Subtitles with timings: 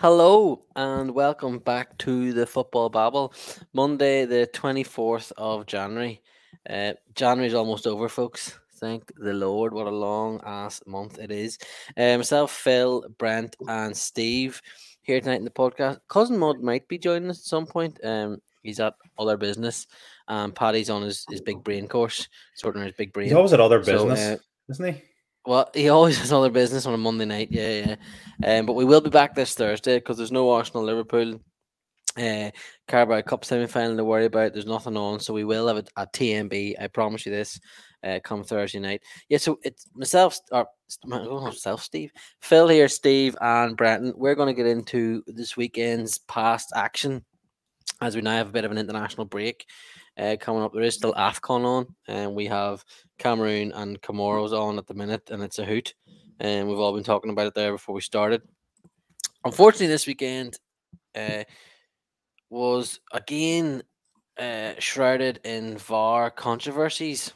[0.00, 3.34] Hello and welcome back to the Football Babble.
[3.72, 6.22] Monday, the 24th of January.
[6.70, 8.56] Uh, January's almost over, folks.
[8.76, 9.74] Thank the Lord.
[9.74, 11.58] What a long ass month it is.
[11.96, 14.62] Uh, myself, Phil, Brent, and Steve
[15.02, 15.98] here tonight in the podcast.
[16.06, 17.98] Cousin Mud might be joining us at some point.
[18.04, 19.88] Um, he's at other business.
[20.28, 23.24] And Paddy's on his, his big brain course, sorting his big brain.
[23.26, 24.36] He's always at other So, business, uh,
[24.68, 25.02] isn't he?
[25.48, 27.48] Well, he always has other business on a Monday night.
[27.50, 27.96] Yeah,
[28.42, 28.58] yeah.
[28.58, 31.40] Um, but we will be back this Thursday because there's no Arsenal Liverpool
[32.18, 32.50] uh,
[32.86, 34.52] Carabao Cup semi final to worry about.
[34.52, 36.74] There's nothing on, so we will have a, a TMB.
[36.78, 37.58] I promise you this.
[38.04, 39.00] Uh, come Thursday night.
[39.30, 40.66] Yeah, so it's myself or
[41.10, 42.12] oh, myself, Steve,
[42.42, 44.12] Phil here, Steve, and Brenton.
[44.16, 47.24] We're going to get into this weekend's past action
[48.02, 49.64] as we now have a bit of an international break
[50.18, 50.72] uh, coming up.
[50.72, 52.84] There is still AFCON on, and we have
[53.18, 55.94] Cameroon and Comoros on at the minute, and it's a hoot.
[56.40, 58.42] And we've all been talking about it there before we started.
[59.44, 60.58] Unfortunately, this weekend
[61.14, 61.44] uh,
[62.50, 63.82] was again
[64.38, 67.32] uh, shrouded in VAR controversies.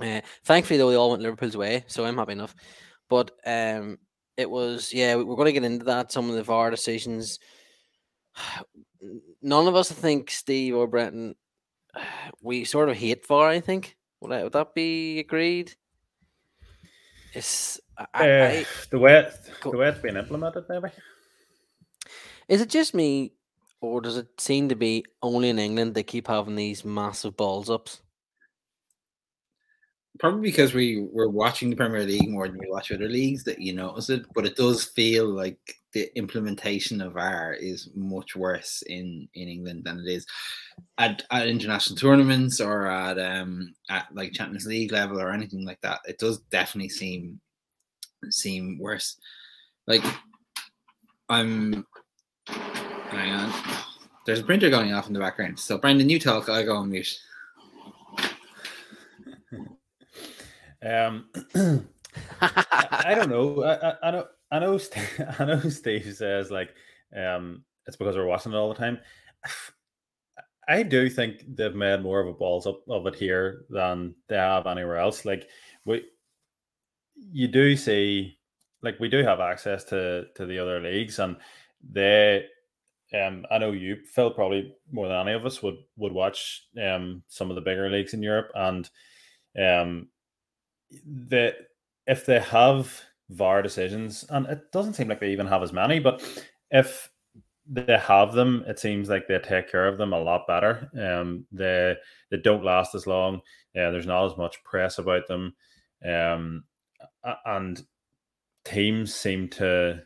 [0.00, 2.54] Uh, thankfully, though, they all went Liverpool's way, so I'm happy enough.
[3.10, 3.98] But um,
[4.36, 6.12] it was, yeah, we- we're going to get into that.
[6.12, 7.38] Some of the VAR decisions.
[9.42, 11.34] None of us, I think, Steve or Brenton,
[12.42, 13.48] we sort of hate VAR.
[13.48, 15.74] I think would, I, would that be agreed?
[17.34, 20.88] It's I, I- Uh, I- the way it, Go- the way it's been implemented, maybe.
[22.48, 23.32] is it just me,
[23.80, 27.70] or does it seem to be only in England they keep having these massive balls
[27.70, 28.00] ups?
[30.18, 33.60] probably because we were watching the Premier League more than we watch other leagues that
[33.60, 35.58] you notice it, but it does feel like
[35.92, 40.26] the implementation of VAR is much worse in in England than it is
[40.98, 45.80] at, at international tournaments or at um at like Champions League level or anything like
[45.80, 46.00] that.
[46.06, 47.40] It does definitely seem
[48.30, 49.16] seem worse.
[49.86, 50.04] Like
[51.28, 51.86] I'm
[52.46, 53.52] hang on.
[54.26, 55.58] There's a printer going off in the background.
[55.58, 57.18] So Brenton, you talk, I go on mute.
[60.80, 61.28] Um,
[62.40, 63.64] I, I don't know.
[63.64, 64.26] I, I, I know.
[64.50, 64.78] I know.
[64.78, 65.60] Steve, I know.
[65.60, 66.74] Steve says like,
[67.16, 68.98] um, it's because we're watching it all the time.
[70.70, 74.36] I do think they've made more of a balls up of it here than they
[74.36, 75.24] have anywhere else.
[75.24, 75.48] Like
[75.86, 76.04] we,
[77.16, 78.38] you do see,
[78.82, 81.36] like we do have access to to the other leagues, and
[81.90, 82.44] they.
[83.14, 87.22] Um, I know you, Phil, probably more than any of us would would watch um
[87.28, 88.90] some of the bigger leagues in Europe, and
[89.58, 90.08] um
[91.30, 91.56] that
[92.06, 95.98] if they have VAR decisions, and it doesn't seem like they even have as many,
[95.98, 96.22] but
[96.70, 97.10] if
[97.66, 100.90] they have them, it seems like they take care of them a lot better.
[100.98, 101.96] Um, they
[102.30, 103.40] they don't last as long.
[103.74, 105.54] Yeah, there's not as much press about them,
[106.04, 106.64] um,
[107.44, 107.82] and
[108.64, 110.02] teams seem to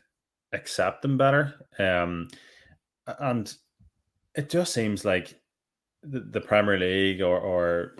[0.51, 1.53] accept them better.
[1.79, 2.27] Um,
[3.19, 3.53] and
[4.35, 5.39] it just seems like
[6.03, 7.95] the, the Premier League or or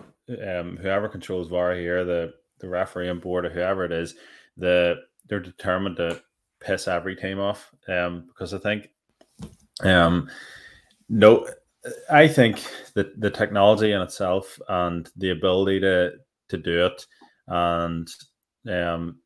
[0.46, 4.14] um, whoever controls VAR here, the the refereeing board or whoever it is,
[4.56, 4.96] the
[5.26, 6.22] they're determined to
[6.60, 7.70] piss every team off.
[7.88, 8.88] Um, because I think,
[9.82, 10.28] um,
[11.08, 11.46] no,
[12.10, 12.62] I think
[12.94, 16.12] that the technology in itself and the ability to
[16.48, 17.06] to do it,
[17.48, 18.08] and
[18.70, 19.18] um,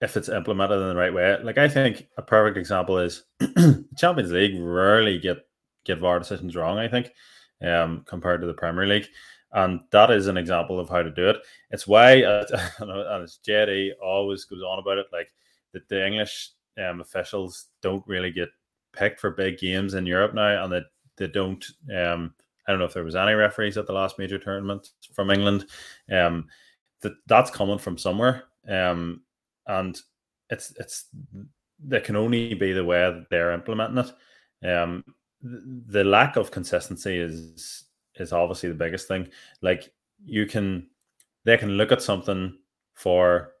[0.00, 3.24] if it's implemented in the right way, like I think a perfect example is
[3.96, 5.38] Champions League rarely get
[5.84, 6.78] get VAR decisions wrong.
[6.78, 7.10] I think,
[7.62, 9.08] um, compared to the Premier League
[9.54, 11.36] and that is an example of how to do it.
[11.70, 12.44] It's why, uh,
[12.80, 15.28] and it's JD always goes on about it, like
[15.72, 18.48] that the English um, officials don't really get
[18.92, 20.84] picked for big games in Europe now, and that
[21.16, 21.64] they don't.
[21.94, 22.34] Um,
[22.66, 25.66] I don't know if there was any referees at the last major tournament from England.
[26.10, 26.48] Um,
[27.02, 29.22] that that's coming from somewhere, um,
[29.68, 30.00] and
[30.50, 31.06] it's it's
[31.78, 34.68] they can only be the way that they're implementing it.
[34.68, 35.04] Um,
[35.42, 37.84] th- the lack of consistency is
[38.16, 39.28] is obviously the biggest thing.
[39.62, 39.92] Like
[40.24, 40.88] you can,
[41.44, 42.56] they can look at something
[42.94, 43.52] for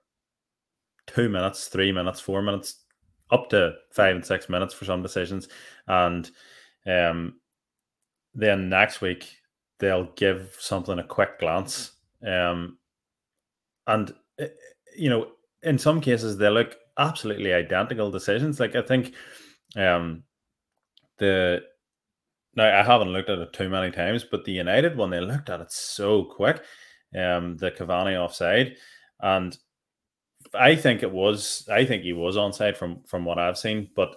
[1.06, 2.84] two minutes, three minutes, four minutes,
[3.30, 5.48] up to five and six minutes for some decisions,
[5.88, 6.30] and
[6.86, 7.40] um,
[8.34, 9.36] then next week
[9.78, 11.92] they'll give something a quick glance,
[12.26, 12.78] um,
[13.86, 14.48] and eh,
[14.96, 15.28] you know,
[15.62, 18.60] in some cases they look absolutely identical decisions.
[18.60, 19.14] Like I think,
[19.76, 20.22] um,
[21.18, 21.62] the
[22.56, 25.50] now I haven't looked at it too many times, but the United one they looked
[25.50, 26.62] at it so quick.
[27.16, 28.76] Um, the Cavani offside,
[29.20, 29.56] and
[30.52, 31.68] I think it was.
[31.70, 34.16] I think he was onside from from what I've seen, but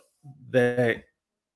[0.49, 1.03] they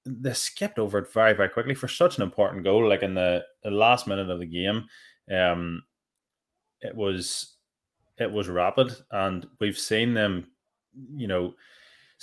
[0.06, 2.88] they skipped over it very very quickly for such an important goal.
[2.88, 4.86] Like in the, the last minute of the game,
[5.32, 5.84] um,
[6.82, 7.56] it was
[8.18, 10.48] it was rapid, and we've seen them,
[11.16, 11.54] you know,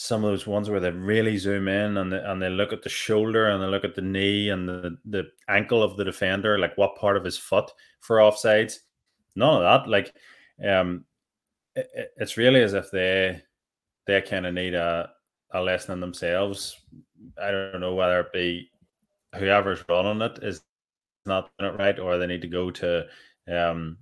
[0.00, 2.82] some of those ones where they really zoom in and they, and they look at
[2.82, 6.56] the shoulder and they look at the knee and the, the ankle of the defender,
[6.56, 7.68] like what part of his foot
[7.98, 8.78] for offsides.
[9.34, 9.90] None of that.
[9.90, 10.14] Like,
[10.64, 11.04] um,
[11.74, 13.42] it, it's really as if they
[14.06, 15.10] they kind of need a,
[15.50, 16.76] a lesson in themselves.
[17.36, 18.70] I don't know whether it be
[19.34, 20.62] whoever's running it is
[21.26, 23.04] not doing it right, or they need to go to
[23.52, 23.96] um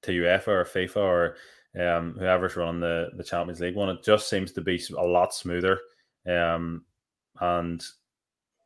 [0.00, 1.36] to UEFA or FIFA or
[1.80, 3.88] um, whoever's running the, the Champions League one.
[3.88, 5.80] It just seems to be a lot smoother
[6.26, 6.84] um,
[7.40, 7.84] and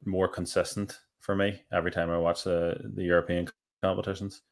[0.05, 3.49] more consistent for me every time I watch the, the European
[3.82, 4.43] competitions.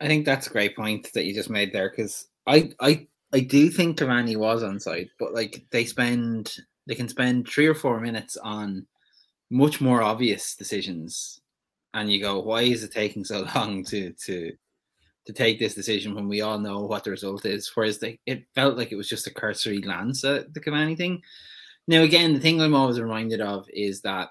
[0.00, 3.40] I think that's a great point that you just made there because I, I I
[3.40, 6.56] do think Cavani was on side, but like they spend
[6.86, 8.86] they can spend three or four minutes on
[9.50, 11.40] much more obvious decisions,
[11.94, 14.52] and you go, why is it taking so long to to
[15.28, 17.70] to take this decision when we all know what the result is.
[17.74, 21.20] Whereas they, it felt like it was just a cursory glance at the Cavani thing.
[21.86, 24.30] Now, again, the thing I'm always reminded of is that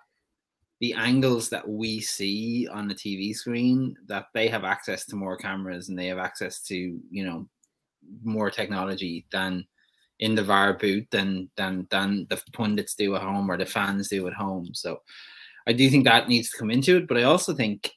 [0.80, 5.38] the angles that we see on the TV screen, that they have access to more
[5.38, 7.48] cameras and they have access to, you know,
[8.24, 9.68] more technology than
[10.20, 14.08] in the VAR boot than than than the pundits do at home or the fans
[14.08, 14.74] do at home.
[14.74, 15.02] So
[15.68, 17.08] I do think that needs to come into it.
[17.08, 17.92] But I also think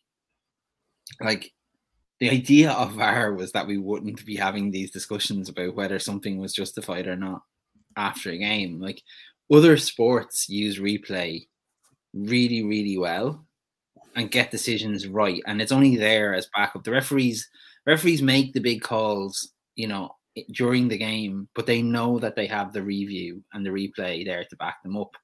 [1.23, 1.51] like
[2.21, 6.39] the idea of VAR was that we wouldn't be having these discussions about whether something
[6.39, 7.43] was justified or not
[7.97, 8.79] after a game.
[8.79, 9.03] Like
[9.51, 11.47] other sports use replay
[12.13, 13.47] really, really well
[14.17, 15.43] and get decisions right.
[15.47, 16.85] And it's only there as backup.
[16.85, 17.49] The referees
[17.87, 20.15] referees make the big calls, you know,
[20.53, 24.45] during the game, but they know that they have the review and the replay there
[24.45, 25.17] to back them up.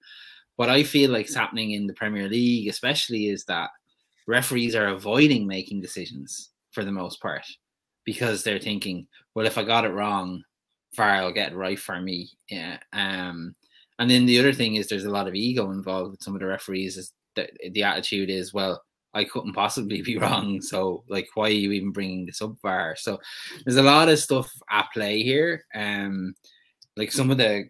[0.56, 3.69] What I feel like is happening in the Premier League, especially, is that
[4.26, 7.46] referees are avoiding making decisions for the most part
[8.05, 10.43] because they're thinking, well, if I got it wrong,
[10.94, 12.28] VAR will get it right for me.
[12.50, 12.78] Yeah.
[12.93, 13.56] Um,
[13.99, 16.40] and then the other thing is there's a lot of ego involved with some of
[16.40, 16.99] the referees.
[16.99, 18.82] Is that the attitude is, well,
[19.14, 20.61] I couldn't possibly be wrong.
[20.61, 22.94] So, like, why are you even bringing this up, VAR?
[22.96, 23.19] So,
[23.64, 25.64] there's a lot of stuff at play here.
[25.75, 26.34] Um,
[26.94, 27.69] like some of the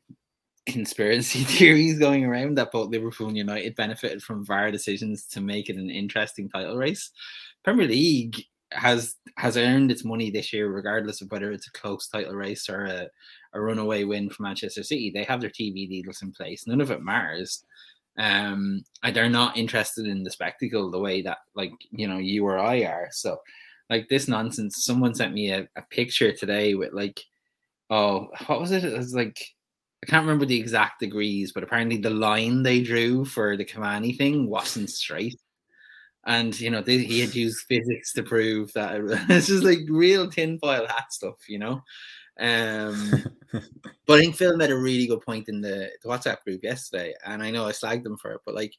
[0.67, 5.71] conspiracy theories going around that both Liverpool and United benefited from VAR decisions to make
[5.71, 7.13] it an interesting title race.
[7.65, 12.09] Premier League has has earned its money this year, regardless of whether it's a close
[12.09, 13.09] title race or a,
[13.53, 15.11] a runaway win for Manchester City.
[15.11, 16.67] They have their TV deals in place.
[16.67, 17.65] None of it matters.
[18.19, 22.47] Um, and they're not interested in the spectacle the way that like you know you
[22.47, 23.09] or I are.
[23.13, 23.39] So,
[23.91, 24.85] like this nonsense.
[24.85, 27.21] Someone sent me a, a picture today with like,
[27.91, 28.85] oh, what was it?
[28.85, 29.39] It was like
[30.03, 34.17] I can't remember the exact degrees, but apparently the line they drew for the Cavani
[34.17, 35.39] thing wasn't straight
[36.27, 39.01] and you know they, he had used physics to prove that
[39.31, 41.83] it's just like real tinfoil hat stuff, you know.
[42.39, 43.25] Um,
[44.07, 47.15] but I think Phil made a really good point in the, the WhatsApp group yesterday,
[47.25, 48.75] and I know I slagged them for it, but like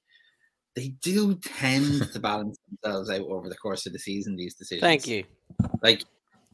[0.75, 4.35] they do tend to balance themselves out over the course of the season.
[4.35, 4.81] These decisions.
[4.81, 5.23] Thank you.
[5.81, 6.03] Like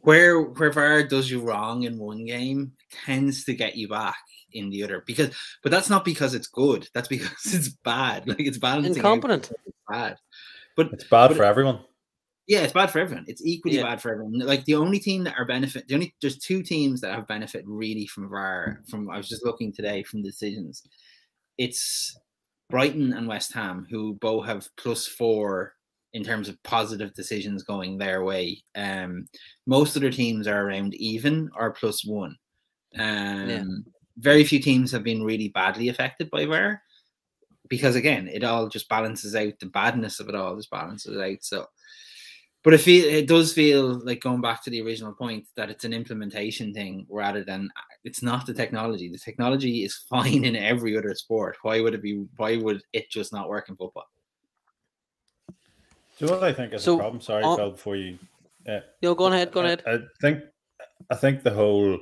[0.04, 2.74] where where VAR does you wrong in one game
[3.06, 4.18] tends to get you back
[4.52, 8.40] in the other because but that's not because it's good that's because it's bad like
[8.40, 10.18] it's balancing incompetent it's bad
[10.76, 11.80] but it's bad but for everyone.
[12.48, 13.26] Yeah, it's bad for everyone.
[13.28, 13.84] It's equally Yeah.
[13.84, 14.40] bad for everyone.
[14.40, 17.64] Like the only team that are benefit, the only there's two teams that have benefit
[17.66, 18.82] really from VAR.
[18.90, 20.84] From I was just looking today from the decisions.
[21.58, 22.18] It's
[22.70, 25.74] Brighton and West Ham who both have plus four
[26.14, 28.62] in terms of positive decisions going their way.
[28.76, 29.26] Um,
[29.66, 32.36] most other teams are around even or plus one.
[33.00, 33.86] Um,
[34.18, 36.82] very few teams have been really badly affected by VAR
[37.70, 39.54] because again, it all just balances out.
[39.60, 41.38] The badness of it all just balances out.
[41.42, 41.68] So,
[42.64, 45.86] but it feel it does feel like going back to the original point that it's
[45.86, 47.70] an implementation thing rather than
[48.04, 49.10] it's not the technology.
[49.10, 51.58] The technology is fine in every other sport.
[51.62, 52.26] Why would it be?
[52.38, 54.06] Why would it just not work in football?
[56.18, 57.22] Do you know what I think is So, a problem?
[57.22, 58.20] Sorry, on- Phil, before you.
[58.68, 59.52] Uh, No, go on ahead.
[59.52, 59.84] Go I, ahead.
[59.88, 60.44] I think
[61.10, 62.00] I think the whole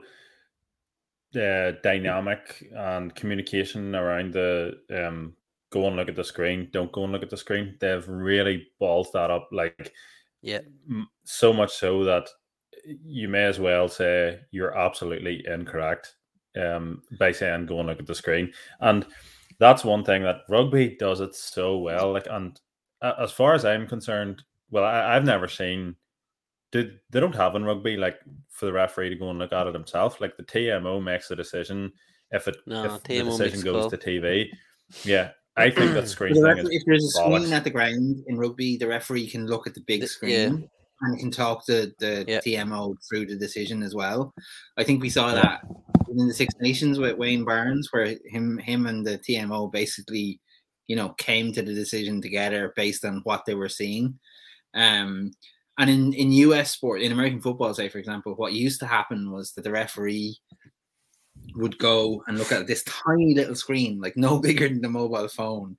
[1.35, 5.33] uh, dynamic and communication around the um,
[5.71, 7.75] go and look at the screen, don't go and look at the screen.
[7.79, 9.91] They've really balled that up, like
[10.41, 10.59] Yeah.
[10.89, 12.27] m- so much so that
[12.85, 16.15] you may as well say you're absolutely incorrect
[16.57, 18.51] um, by saying go and look at the screen.
[18.81, 19.05] And
[19.59, 22.11] that's one thing that rugby does it so well.
[22.11, 22.59] Like, and
[23.01, 25.95] a- as far as I'm concerned, well, I, I've never seen.
[26.71, 29.67] Did they don't have in rugby like for the referee to go and look at
[29.67, 30.19] it himself?
[30.21, 31.91] Like the TMO makes the decision
[32.31, 34.49] if it No, if the decision goes to TV.
[35.03, 37.37] Yeah, I think that screen The thing referee- is if there's a bollocks.
[37.41, 40.31] screen at the ground in rugby, the referee can look at the big screen
[40.61, 40.67] yeah.
[41.01, 42.39] and can talk to the Yeah.
[42.39, 44.33] TMO through the decision as well.
[44.77, 45.41] I think we saw Yeah.
[45.41, 45.61] that
[46.09, 50.39] in the Six Nations with Wayne Barnes, where him him and the TMO basically,
[50.87, 54.19] you know, came to the decision together based on what they were seeing.
[54.73, 55.31] Um,
[55.77, 59.31] and in, in US sport, in American football, say for example, what used to happen
[59.31, 60.37] was that the referee
[61.55, 65.27] would go and look at this tiny little screen, like no bigger than the mobile
[65.27, 65.77] phone,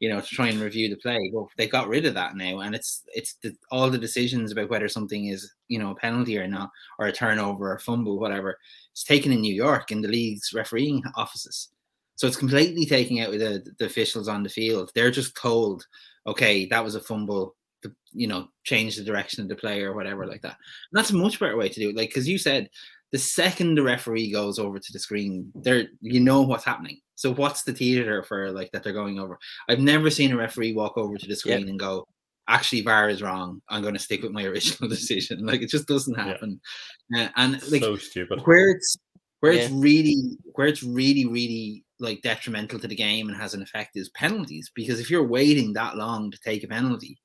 [0.00, 1.30] you know, to try and review the play.
[1.32, 4.70] Well, they got rid of that now, and it's it's the, all the decisions about
[4.70, 8.58] whether something is you know a penalty or not, or a turnover, or fumble, whatever.
[8.92, 11.68] It's taken in New York in the league's refereeing offices,
[12.16, 14.90] so it's completely taking out the the officials on the field.
[14.94, 15.86] They're just told,
[16.26, 17.56] okay, that was a fumble.
[17.82, 20.56] To, you know, change the direction of the play or whatever like that.
[20.90, 21.96] And that's a much better way to do it.
[21.96, 22.70] Like, because you said
[23.14, 26.98] the second the referee goes over to the screen, there you know what's happening.
[27.14, 29.38] So what's the theater for like that they're going over?
[29.68, 31.68] I've never seen a referee walk over to the screen yep.
[31.68, 32.08] and go,
[32.48, 33.62] actually VAR is wrong.
[33.68, 35.46] I'm going to stick with my original decision.
[35.46, 36.60] Like it just doesn't happen.
[37.08, 37.26] Yeah.
[37.26, 38.40] Uh, and like so stupid.
[38.46, 38.96] Where it's
[39.38, 39.62] where yeah.
[39.62, 43.90] it's really where it's really really like detrimental to the game and has an effect
[43.94, 47.16] is penalties because if you're waiting that long to take a penalty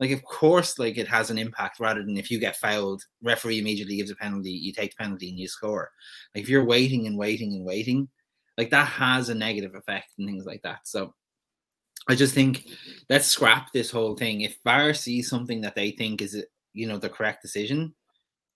[0.00, 3.58] like of course like it has an impact rather than if you get fouled referee
[3.58, 5.90] immediately gives a penalty you take the penalty and you score.
[6.34, 8.08] Like if you're waiting and waiting and waiting
[8.58, 10.80] like that has a negative effect and things like that.
[10.84, 11.14] So
[12.08, 12.68] i just think
[13.10, 14.42] let's scrap this whole thing.
[14.42, 17.94] If VAR sees something that they think is you know the correct decision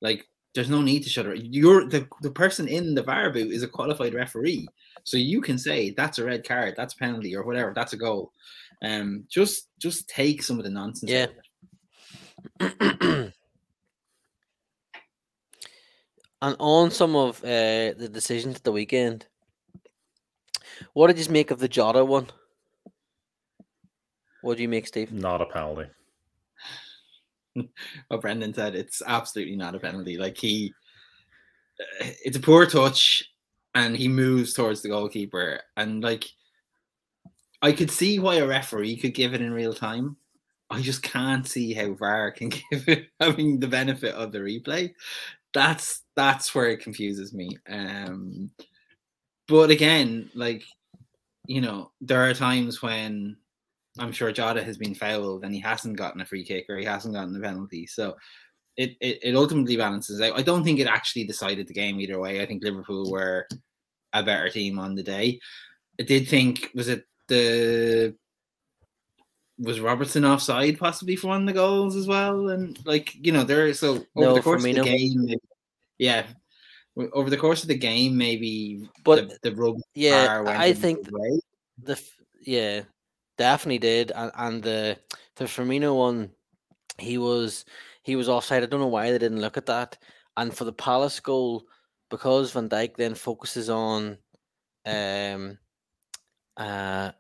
[0.03, 1.45] like there's no need to shut it.
[1.45, 4.67] You're the, the person in the VAR booth is a qualified referee.
[5.05, 7.97] So you can say that's a red card that's a penalty or whatever that's a
[7.97, 8.33] goal
[8.83, 11.11] um, just just take some of the nonsense.
[11.11, 11.27] Yeah.
[16.43, 19.27] and on some of uh, the decisions at the weekend,
[20.95, 22.29] what did you make of the Jota one?
[24.43, 25.13] What do you make, Steve?
[25.13, 25.91] Not a penalty.
[28.09, 30.17] what Brenton said, it's absolutely not a penalty.
[30.17, 30.73] Like he,
[32.01, 33.23] uh, it's a poor touch,
[33.75, 36.25] and he moves towards the goalkeeper, and like
[37.63, 40.17] I could see why a referee could give it in real time.
[40.71, 44.95] I just can't see how VAR can give it having the benefit of the replay.
[45.53, 47.59] That's that's where it confuses me.
[47.69, 48.51] Um,
[49.49, 50.63] but again, like
[51.47, 53.37] you know, there are times when
[53.99, 56.85] I'm sure Jota has been fouled and he hasn't gotten a free kick or he
[56.85, 57.87] hasn't gotten a penalty.
[57.87, 58.17] So
[58.77, 60.39] it, it, it ultimately balances out.
[60.39, 62.41] I don't think it actually decided the game either way.
[62.41, 63.49] I think Liverpool were
[64.13, 65.41] a better team on the day.
[65.99, 68.15] I did think was it the
[69.59, 72.49] was Robertson offside possibly for one of the goals as well?
[72.49, 75.41] And like you know, there so over no, the course of the game, maybe,
[75.99, 76.27] yeah,
[77.13, 81.41] over the course of the game, maybe but the, the rub yeah, I think the,
[81.83, 82.03] the
[82.43, 82.83] yeah
[83.37, 84.99] definitely did, and, and the
[85.37, 86.31] the Firmino one,
[86.99, 87.65] he was
[88.03, 88.63] he was offside.
[88.63, 89.99] I don't know why they didn't look at that,
[90.37, 91.65] and for the Palace goal,
[92.09, 94.17] because Van Dijk then focuses on
[94.87, 95.59] um
[96.57, 97.13] uh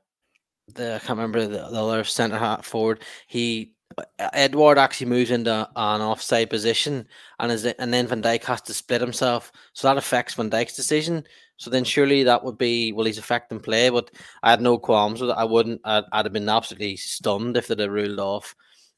[0.74, 3.02] the I can't remember the, the other centre half forward.
[3.26, 3.72] He
[4.18, 7.06] Edouard actually moves into an offside position,
[7.38, 10.76] and is and then Van Dijk has to split himself, so that affects Van Dijk's
[10.76, 11.24] decision.
[11.56, 14.10] So then surely that would be well, he's affecting play, but
[14.42, 15.36] I had no qualms with it.
[15.36, 15.80] I wouldn't.
[15.84, 18.54] I'd, I'd have been absolutely stunned if they'd have ruled off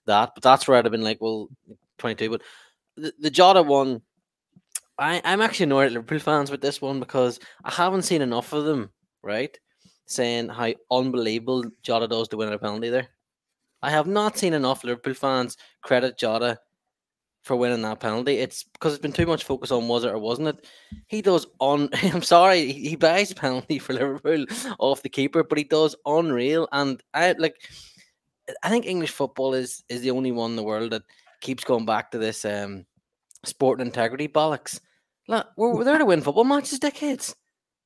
[0.07, 0.33] that.
[0.35, 1.49] But that's where I'd have been like, well,
[1.99, 2.31] twenty two.
[2.31, 2.43] But
[2.97, 4.03] the, the Jota one,
[4.99, 8.53] I I'm actually annoyed at Liverpool fans with this one because I haven't seen enough
[8.53, 8.91] of them.
[9.23, 9.57] Right
[10.13, 13.09] saying how unbelievable Jota does to win a penalty there.
[13.83, 16.59] I have not seen enough Liverpool fans credit Jota
[17.43, 18.39] for winning that penalty.
[18.39, 20.67] It's because it's been too much focus on was it or wasn't it.
[21.09, 21.89] He does on.
[22.03, 24.47] I'm sorry, he buys a penalty for Liverpool
[24.79, 26.69] off the keeper, but he does unreal.
[26.73, 27.57] And I like.
[28.63, 31.03] I think English football is is the only one in the world that
[31.41, 32.87] keeps going back to this um
[33.45, 34.81] sport integrity bollocks.
[35.29, 37.35] Look, we're, we're there to win football matches, dickheads.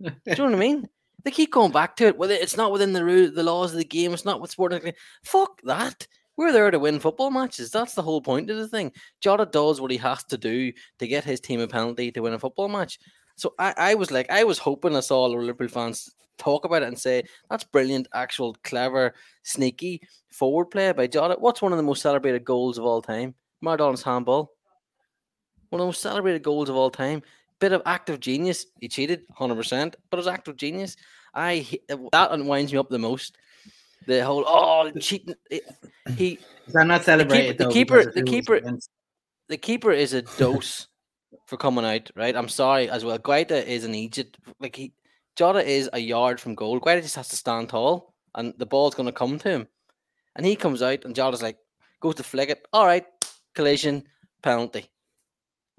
[0.02, 0.88] Do you know what I mean?
[1.26, 2.16] They keep going back to it.
[2.16, 4.14] Well, it's not within the rule, the laws of the game.
[4.14, 4.92] It's not what sporting.
[5.25, 6.06] Fuck that.
[6.37, 7.73] We're there to win football matches.
[7.73, 8.92] That's the whole point of the thing.
[9.21, 12.35] Jota does what he has to do to get his team a penalty to win
[12.35, 13.00] a football match.
[13.35, 16.88] So I, I was like, I was hoping I saw Liverpool fans talk about it
[16.88, 21.35] and say that's brilliant, actual, clever, sneaky forward play by Jota.
[21.40, 23.35] What's one of the most celebrated goals of all time?
[23.61, 24.52] Maradona's handball.
[25.71, 27.25] One of the most celebrated goals of all time
[27.61, 28.66] bit of active genius.
[28.80, 30.97] He cheated, hundred percent, but it was active genius.
[31.37, 31.66] I
[32.12, 33.37] that unwinds me up the most.
[34.07, 35.35] The whole oh cheating.
[36.16, 37.59] He is that not celebrated?
[37.59, 38.78] The keeper, the keeper, the keeper,
[39.49, 40.88] the keeper is a dose
[41.47, 42.11] for coming out.
[42.16, 43.19] Right, I'm sorry as well.
[43.19, 44.93] Guaita is an Egypt like he.
[45.37, 46.81] Jota is a yard from goal.
[46.81, 49.69] Guaita just has to stand tall, and the ball's going to come to him.
[50.35, 51.59] And he comes out, and Jota's like
[52.00, 52.66] goes to flick it.
[52.73, 53.05] All right,
[53.55, 54.05] collision
[54.43, 54.87] penalty.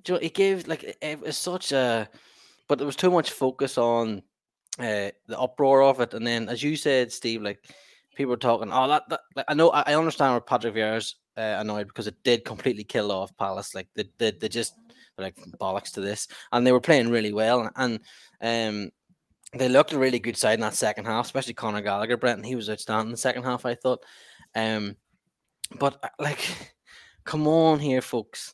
[0.08, 2.08] You know, he gave like it was such a
[2.68, 4.22] but there was too much focus on
[4.80, 7.64] uh, the uproar of it, and then as you said, Steve, like
[8.16, 11.16] people were talking, oh that, that like, I know I, I understand where Patrick Vieira's
[11.38, 13.76] uh, annoyed because it did completely kill off Palace.
[13.76, 14.74] Like they, they, they just
[15.18, 18.00] like bollocks to this, and they were playing really well, and
[18.42, 18.92] um
[19.54, 22.18] they looked a really good side in that second half, especially Conor Gallagher.
[22.18, 24.04] Brenton, he was outstanding in the second half, I thought.
[24.56, 24.96] Um,
[25.80, 26.48] but uh, like,
[27.26, 28.54] come on here, folks.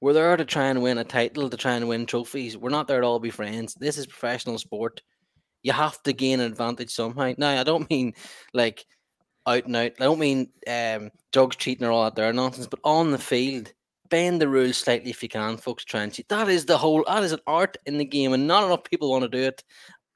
[0.00, 2.56] We're there to try and win a title, to try and win trophies.
[2.56, 3.74] We're not there to all be friends.
[3.74, 5.02] This is professional sport.
[5.62, 7.32] You have to gain an advantage somehow.
[7.36, 8.14] Now, I don't mean
[8.54, 8.86] like
[9.46, 9.92] out and out.
[9.98, 13.72] I don't mean um, dogs cheating or all that there nonsense, but on the field,
[14.08, 15.84] bend the rules slightly if you can, folks.
[15.84, 16.28] Try and cheat.
[16.28, 17.04] That is the whole.
[17.06, 19.64] That is an art in the game, and not enough people want to do it.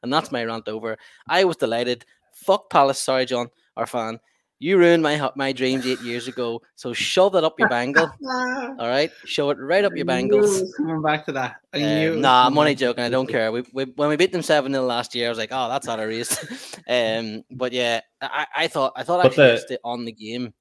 [0.03, 0.97] And that's my rant over.
[1.29, 2.05] I was delighted.
[2.35, 2.99] Fuck Palace.
[2.99, 4.19] Sorry, John, our fan.
[4.63, 6.63] You ruined my my dreams eight years ago.
[6.77, 8.09] So shove that up your bangle.
[8.25, 10.73] All right, show it right up your bangles.
[10.77, 11.57] Coming back to that.
[11.75, 13.03] Um, nah, I'm only joking.
[13.03, 13.51] I don't care.
[13.51, 15.89] We, we when we beat them seven 0 last year, I was like, oh, that's
[15.89, 16.39] out of race.
[16.89, 20.55] um, but yeah, I, I thought I thought actually the, on the game.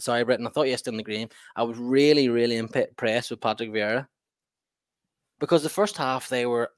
[0.00, 0.46] Sorry, Britton.
[0.46, 1.28] I thought yesterday in the game.
[1.54, 4.06] I was really really impressed with Patrick Vieira
[5.38, 6.70] because the first half they were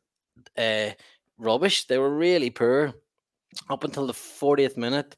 [0.58, 0.88] uh,
[1.38, 1.86] rubbish.
[1.86, 2.92] They were really poor
[3.70, 5.14] up until the 40th minute.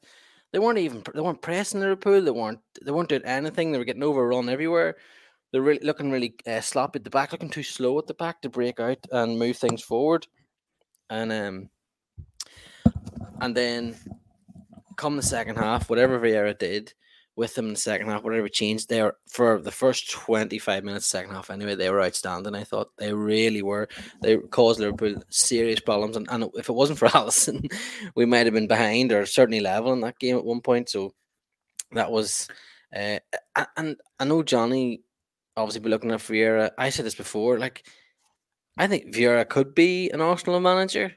[0.51, 2.21] They weren't even they weren't pressing Liverpool.
[2.21, 3.71] They weren't they weren't doing anything.
[3.71, 4.97] They were getting overrun everywhere.
[5.51, 8.41] They're really looking really uh, sloppy at the back, looking too slow at the back
[8.41, 10.27] to break out and move things forward.
[11.09, 11.69] And um,
[13.41, 13.95] and then
[14.95, 16.93] come the second half, whatever Vieira did,
[17.39, 21.31] with them in the second half, whatever changed there for the first 25 minutes, second
[21.31, 22.53] half anyway, they were outstanding.
[22.53, 23.87] I thought they really were.
[24.21, 26.17] They caused Liverpool serious problems.
[26.17, 27.71] And, and if it wasn't for Alisson,
[28.13, 30.89] we might have been behind or certainly level in that game at one point.
[30.89, 31.13] So
[31.93, 32.49] that was,
[32.93, 33.19] uh,
[33.77, 35.01] and I know Johnny
[35.55, 36.71] obviously be looking at Vieira.
[36.77, 37.87] I said this before, like,
[38.77, 41.13] I think Vieira could be an Arsenal manager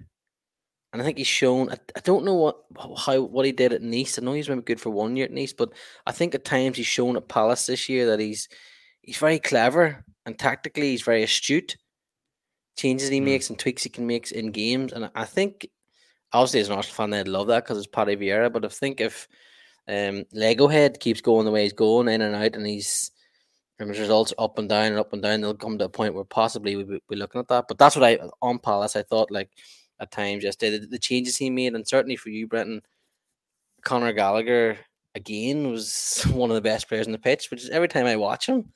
[0.93, 1.71] and I think he's shown.
[1.71, 2.57] I, I don't know what
[2.99, 4.19] how what he did at Nice.
[4.19, 5.73] I know he's maybe good for one year at Nice, but
[6.07, 8.49] I think at times he's shown at Palace this year that he's
[9.01, 11.77] he's very clever and tactically he's very astute.
[12.77, 13.25] Changes he mm.
[13.25, 15.69] makes and tweaks he can make in games, and I think
[16.33, 18.53] obviously as an Arsenal fan, I'd love that because it's Paddy Vieira.
[18.53, 19.29] But I think if
[19.89, 23.11] um, Lego Head keeps going the way he's going in and out, and he's
[23.79, 26.15] and his results up and down and up and down, they'll come to a point
[26.15, 27.67] where possibly we'll be looking at that.
[27.69, 28.97] But that's what I on Palace.
[28.97, 29.51] I thought like
[30.01, 30.79] at times yesterday.
[30.79, 32.83] The, the changes he made, and certainly for you, Brenton,
[33.83, 34.79] Conor Gallagher
[35.15, 37.51] again was one of the best players in the pitch.
[37.51, 38.73] Which is every time I watch him,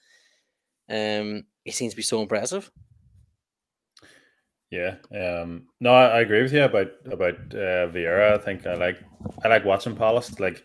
[0.89, 2.71] um, he seems to be so impressive.
[4.71, 8.35] Yeah, um, no, I, I, agree with you about about uh, Vieira.
[8.35, 8.99] I think I like
[9.45, 10.41] I like watching Palace.
[10.41, 10.65] Like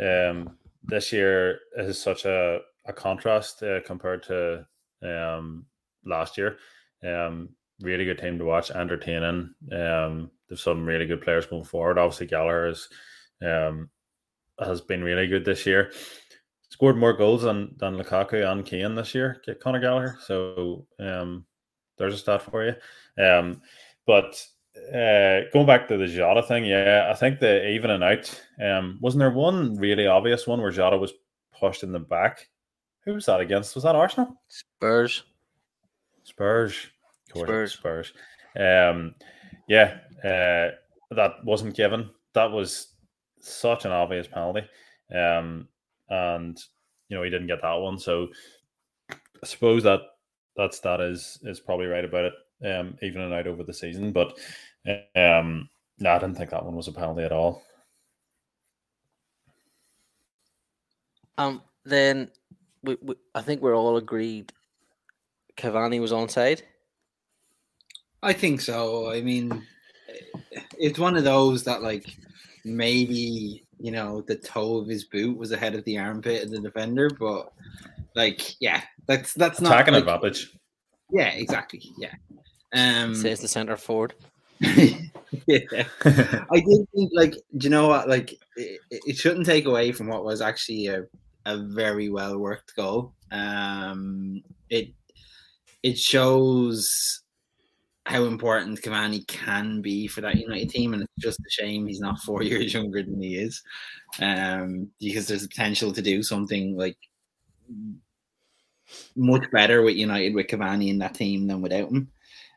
[0.00, 4.66] um, this year is such a a contrast uh, compared to
[5.02, 5.66] um,
[6.04, 6.56] last year.
[7.04, 7.50] Um,
[7.82, 9.54] really good team to watch, entertaining.
[9.72, 11.98] Um, there's some really good players moving forward.
[11.98, 12.88] Obviously, Gallagher is,
[13.44, 13.90] um,
[14.58, 15.92] has been really good this year.
[16.70, 19.42] Scored more goals than than Lukaku and Kane this year.
[19.44, 20.18] Get Conor Gallagher.
[20.24, 21.44] So um,
[21.98, 23.22] there's a stat for you.
[23.22, 23.60] Um,
[24.06, 24.44] but
[24.88, 28.42] uh, going back to the Jota thing, yeah, I think the evening out.
[28.62, 31.12] Um, wasn't there one really obvious one where Jota was
[31.58, 32.48] pushed in the back?
[33.04, 33.74] Who was that against?
[33.74, 34.40] Was that Arsenal?
[34.48, 35.24] Spurs.
[36.24, 36.86] Spurs.
[37.34, 37.72] Spurs.
[37.72, 38.12] Spurs.
[38.58, 39.14] Um,
[39.68, 40.74] yeah, uh,
[41.14, 42.10] that wasn't given.
[42.34, 42.88] That was
[43.40, 44.62] such an obvious penalty.
[45.14, 45.68] Um,
[46.08, 46.58] and
[47.08, 47.98] you know he didn't get that one.
[47.98, 48.28] So
[49.10, 50.00] I suppose that
[50.56, 52.34] that stat is is probably right about it.
[52.64, 54.38] Um, evening out over the season, but
[55.16, 55.68] um,
[55.98, 57.62] no, I didn't think that one was a penalty at all.
[61.38, 62.30] Um, then
[62.84, 64.52] we, we I think we're all agreed.
[65.56, 66.62] Cavani was onside.
[68.22, 69.10] I think so.
[69.10, 69.66] I mean,
[70.78, 72.16] it's one of those that like
[72.64, 76.60] maybe you know the toe of his boot was ahead of the armpit of the
[76.60, 77.52] defender, but
[78.14, 80.52] like yeah, that's that's not attacking like, advantage.
[81.10, 81.82] Yeah, exactly.
[81.98, 82.14] Yeah.
[82.72, 84.14] Um, says the center forward.
[84.60, 85.58] yeah,
[86.04, 88.08] I did think like, do you know what?
[88.08, 91.04] Like, it, it shouldn't take away from what was actually a
[91.44, 93.14] a very well worked goal.
[93.32, 94.94] Um, it
[95.82, 97.21] it shows
[98.04, 102.00] how important Cavani can be for that United team, and it's just a shame he's
[102.00, 103.62] not four years younger than he is,
[104.20, 106.96] um, because there's a potential to do something like
[109.16, 112.10] much better with United with Cavani in that team than without him.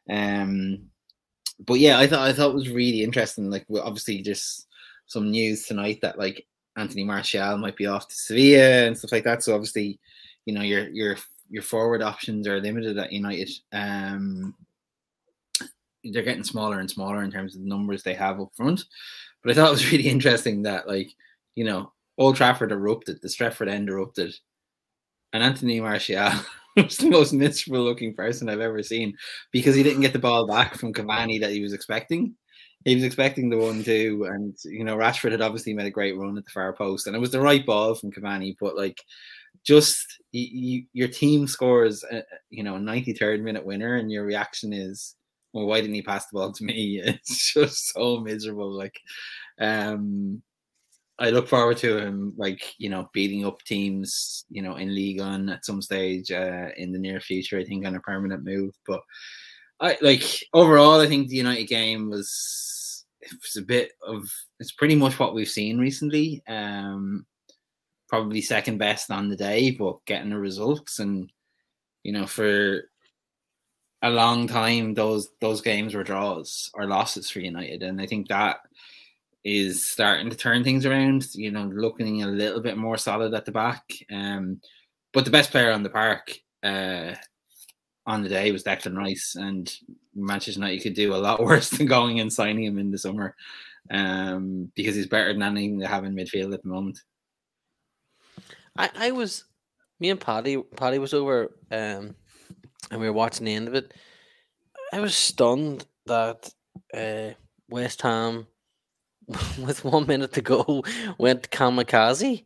[0.09, 0.89] Um,
[1.65, 3.49] but yeah, I thought I thought it was really interesting.
[3.49, 4.67] Like, obviously, just
[5.07, 9.23] some news tonight that like Anthony Martial might be off to Sevilla and stuff like
[9.23, 9.43] that.
[9.43, 9.99] So obviously,
[10.45, 11.17] you know, your your
[11.49, 13.49] your forward options are limited at United.
[13.71, 14.55] Um,
[16.11, 18.83] they're getting smaller and smaller in terms of the numbers they have up front.
[19.43, 21.11] But I thought it was really interesting that like
[21.55, 24.33] you know Old Trafford erupted, the Stretford end erupted,
[25.33, 26.31] and Anthony Martial
[26.77, 29.17] was the most miserable looking person I've ever seen
[29.51, 32.35] because he didn't get the ball back from Cavani that he was expecting.
[32.85, 36.17] He was expecting the one two, and you know Rashford had obviously made a great
[36.17, 38.55] run at the far post, and it was the right ball from Cavani.
[38.59, 39.01] But like,
[39.63, 42.05] just you, you, your team scores,
[42.51, 45.15] you know, a ninety third minute winner, and your reaction is,
[45.55, 47.01] well, why didn't he pass the ball to me?
[47.05, 48.71] It's just so miserable.
[48.71, 48.99] Like,
[49.59, 50.43] um,
[51.17, 55.21] I look forward to him, like you know, beating up teams, you know, in Ligue
[55.21, 57.57] 1 at some stage uh, in the near future.
[57.57, 58.99] I think on a permanent move, but
[59.79, 60.99] I like overall.
[60.99, 65.33] I think the United game was it was a bit of it's pretty much what
[65.33, 66.43] we've seen recently.
[66.49, 67.25] Um,
[68.09, 71.31] probably second best on the day, but getting the results and
[72.03, 72.81] you know for
[74.01, 78.27] a long time those those games were draws or losses for United, and I think
[78.27, 78.57] that
[79.43, 81.27] is starting to turn things around.
[81.33, 83.83] You know, looking a little bit more solid at the back.
[84.11, 84.61] Um,
[85.13, 87.15] but the best player on the park uh,
[88.05, 89.73] on the day was Declan Rice, and
[90.13, 93.35] Manchester United could do a lot worse than going and signing him in the summer,
[93.91, 96.99] um, because he's better than anything they have in midfield at the moment.
[98.77, 99.45] I, I was,
[99.99, 102.15] me and Paddy, Paddy was over, um,
[102.91, 103.93] and we were watching the end of it.
[104.93, 106.51] I was stunned that
[106.93, 107.33] uh,
[107.69, 108.47] West Ham
[109.59, 110.83] with one minute to go,
[111.17, 112.43] went kamikaze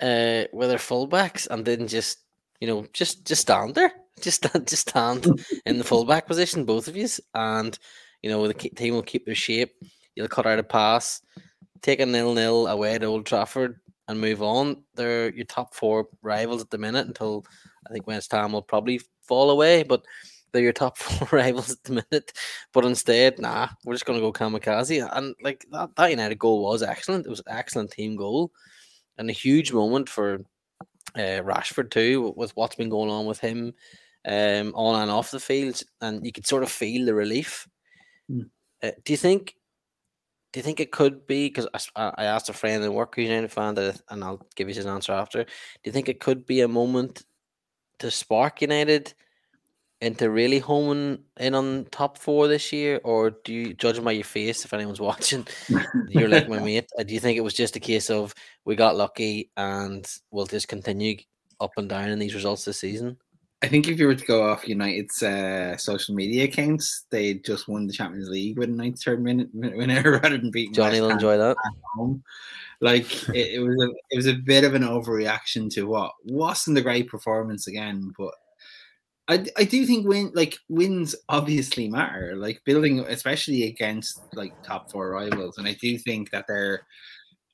[0.00, 2.18] uh, with their fullbacks and didn't just,
[2.60, 5.26] you know, just just stand there, just just stand
[5.66, 7.78] in the fullback position, both of you, and
[8.22, 9.72] you know the team will keep their shape.
[10.14, 11.20] You'll cut out a pass,
[11.82, 14.84] take a nil nil away at Old Trafford, and move on.
[14.94, 17.44] They're your top four rivals at the minute until
[17.86, 20.04] I think West Ham will probably fall away, but
[20.54, 22.32] they're your top four rivals at the minute.
[22.72, 25.06] But instead, nah, we're just going to go kamikaze.
[25.12, 27.26] And like that, that United goal was excellent.
[27.26, 28.52] It was an excellent team goal
[29.18, 30.40] and a huge moment for
[31.16, 33.74] uh, Rashford too, with what's been going on with him
[34.26, 35.82] um, on and off the field.
[36.00, 37.68] And you could sort of feel the relief.
[38.30, 38.48] Mm.
[38.82, 39.54] Uh, do you think?
[40.52, 41.48] Do you think it could be?
[41.48, 41.66] Because
[41.96, 44.68] I, I, asked a friend in work who's a United fan, that, and I'll give
[44.68, 45.42] you his answer after.
[45.42, 45.50] Do
[45.82, 47.24] you think it could be a moment
[48.04, 49.14] to spark United
[50.02, 54.24] into really homing in on top four this year, or do you judge by your
[54.24, 55.46] face if anyone's watching?
[56.08, 56.90] You're like my mate.
[57.06, 58.34] Do you think it was just a case of
[58.66, 61.16] we got lucky and we'll just continue
[61.60, 63.16] up and down in these results this season?
[63.64, 67.66] I think if you were to go off United's uh, social media accounts, they just
[67.66, 70.74] won the Champions League with a 93rd minute winner rather than beating.
[70.74, 71.56] Johnny will enjoy that.
[72.82, 76.76] Like it, it was a it was a bit of an overreaction to what wasn't
[76.76, 78.34] a great performance again, but
[79.28, 84.90] I, I do think win like wins obviously matter like building especially against like top
[84.90, 86.86] four rivals and I do think that they're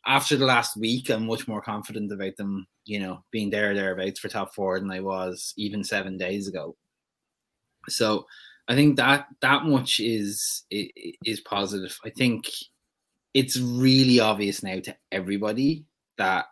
[0.07, 4.21] after the last week I'm much more confident about them you know being there thereabouts
[4.21, 6.77] for top four than I was even seven days ago
[7.89, 8.27] so
[8.69, 12.45] I think that that much is is positive I think
[13.35, 15.85] it's really obvious now to everybody
[16.19, 16.47] that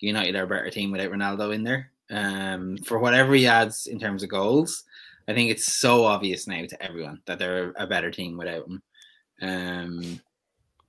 [0.00, 3.98] United are a better team without Ronaldo in there um, for whatever he adds in
[3.98, 4.84] terms of goals.
[5.26, 8.82] I think it's so obvious now to everyone that they're a better team without him.
[9.40, 10.20] Um,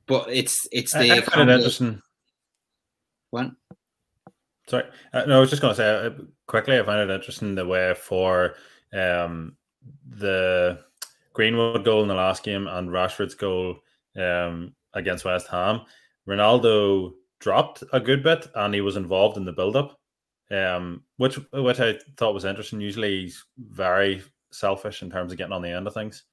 [0.08, 2.02] but it's it's the I, I it interesting.
[3.32, 3.52] What?
[4.68, 6.12] Sorry, uh, no, I was just going to say uh,
[6.48, 6.80] quickly.
[6.80, 8.56] I find it interesting the way for
[8.94, 9.56] um,
[10.10, 10.80] the
[11.34, 13.78] Greenwood goal in the last game and Rashford's goal
[14.16, 15.82] um, against West Ham.
[16.28, 20.00] Ronaldo dropped a good bit and he was involved in the build up
[20.52, 22.82] um, which which I thought was interesting.
[22.82, 26.24] Usually, he's very selfish in terms of getting on the end of things.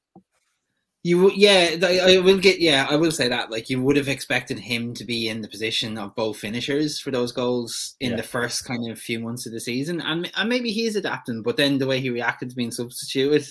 [1.05, 4.61] You yeah, I will get yeah, I will say that like you would have expected
[4.61, 8.17] him to be in the position of both finishers for those goals in yeah.
[8.17, 11.57] the first kind of few months of the season, and and maybe he's adapting, but
[11.57, 13.45] then the way he reacted to being substituted,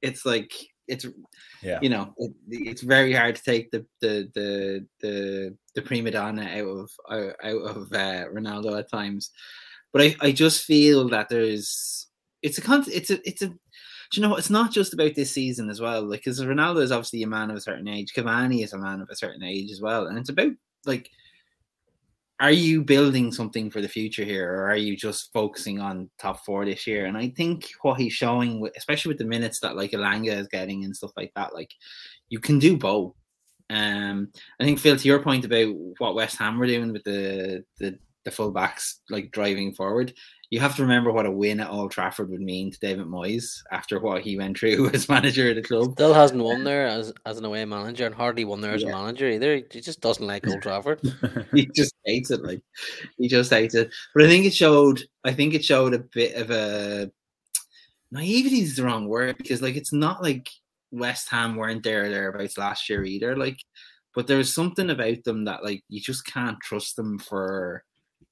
[0.00, 0.52] it's like
[0.86, 1.04] it's
[1.60, 6.12] yeah, you know, it, it's very hard to take the the the the, the prima
[6.12, 9.30] donna out of out of uh, Ronaldo at times.
[9.92, 12.06] But I, I just feel that there's
[12.42, 13.52] it's a con it's a it's a
[14.14, 16.02] you know it's not just about this season as well.
[16.02, 19.00] Like because Ronaldo is obviously a man of a certain age, Cavani is a man
[19.00, 20.52] of a certain age as well, and it's about
[20.86, 21.10] like
[22.40, 26.44] are you building something for the future here or are you just focusing on top
[26.44, 29.92] four this year and i think what he's showing especially with the minutes that like
[29.92, 31.70] Elanga is getting and stuff like that like
[32.30, 33.14] you can do both
[33.70, 37.64] um i think phil to your point about what west ham were doing with the
[37.78, 40.12] the the fullbacks like driving forward.
[40.52, 43.62] You have to remember what a win at Old Trafford would mean to David Moyes
[43.72, 45.92] after what he went through as manager of the club.
[45.92, 48.90] Still hasn't won there as, as an away manager and hardly won there as Yeah.
[48.90, 49.62] a manager either.
[49.70, 51.00] He just doesn't like Old Trafford.
[51.54, 52.42] he just hates it.
[52.44, 52.60] Like
[53.16, 53.90] he just hates it.
[54.14, 55.02] But I think it showed.
[55.24, 57.10] I think it showed a bit of a
[58.10, 60.50] naivety is the wrong word because like it's not like
[60.90, 63.38] West Ham weren't there or thereabouts last year either.
[63.38, 63.56] Like,
[64.14, 67.84] but there's something about them that like you just can't trust them for.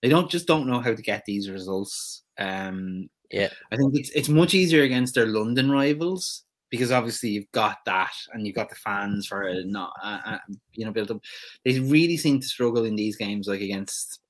[0.03, 2.23] They don't just don't know how to get these results.
[2.39, 3.51] Um, Yeah.
[3.71, 8.13] I think it's it's much easier against their London rivals because obviously you've got that
[8.33, 10.39] and you've got the fans for it, not uh, uh,
[10.73, 11.21] you know built up.
[11.65, 14.21] They really seem to struggle in these games, like against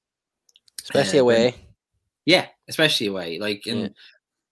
[0.83, 1.55] Especially Uh, away.
[2.25, 3.39] yeah, especially away.
[3.39, 3.95] Like, and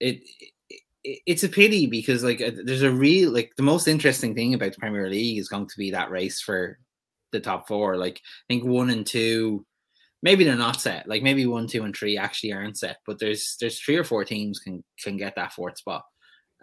[0.01, 0.21] it,
[0.69, 0.81] it
[1.27, 4.73] it's a pity because like uh, there's a real like the most interesting thing about
[4.73, 6.79] the Premier League is going to be that race for
[7.33, 7.97] the top four.
[7.97, 9.65] Like, I think one and two,
[10.23, 11.09] maybe they're not set.
[11.09, 14.25] Like maybe one, two, and three actually aren't set, but there's there's three or four
[14.25, 16.05] teams can can get that fourth spot.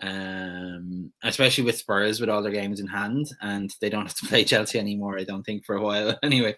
[0.02, 4.26] Um, especially with Spurs with all their games in hand, and they don't have to
[4.28, 5.18] play Chelsea anymore.
[5.18, 6.56] I don't think for a while anyway,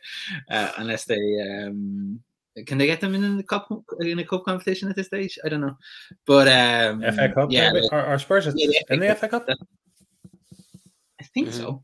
[0.49, 1.19] uh, unless they
[1.63, 2.19] um
[2.65, 3.67] can they get them in the cup
[3.99, 5.37] in a cup competition at this stage?
[5.45, 5.77] I don't know,
[6.25, 7.87] but um, FA Cup, yeah, maybe?
[7.91, 9.47] Or, or Spurs Yeah, the in the FA Cup?
[9.47, 11.53] I think Mhm.
[11.53, 11.83] so.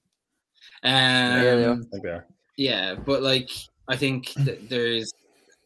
[0.83, 1.73] Um, Yeah, they are.
[1.73, 2.25] I think they are.
[2.57, 3.51] Yeah, but like
[3.87, 5.13] I think that there's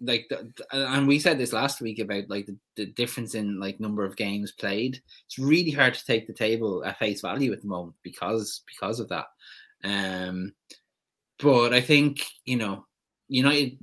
[0.02, 3.60] like the, the- and we said this last week about like the, the difference in
[3.60, 5.02] like number of games played.
[5.26, 9.00] It's really hard to take the table at face value at the moment because because
[9.00, 9.26] of that.
[9.84, 10.54] Um,
[11.40, 12.86] but I think you know
[13.28, 13.78] United.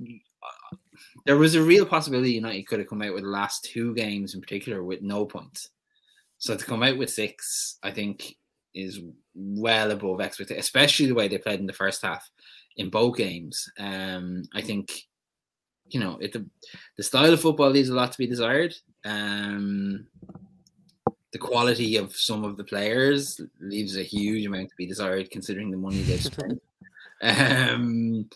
[1.25, 4.35] There was a real possibility United could have come out with the last two games
[4.35, 5.69] in particular with no points.
[6.37, 8.35] So to come out with six, I think,
[8.73, 8.99] is
[9.33, 12.29] well above expectation, especially the way they played in the first half
[12.77, 13.69] in both games.
[13.79, 15.07] Um, I think,
[15.87, 16.45] you know, it the,
[16.97, 18.73] the style of football leaves a lot to be desired.
[19.03, 20.07] Um,
[21.31, 25.69] the quality of some of the players leaves a huge amount to be desired, considering
[25.69, 26.61] the money they've spent.
[27.21, 28.29] um,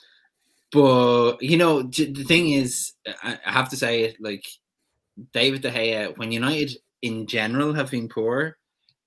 [0.72, 4.46] but you know, the thing is, I I have to say it like
[5.34, 6.18] David De Gea.
[6.18, 8.58] When United in general have been poor,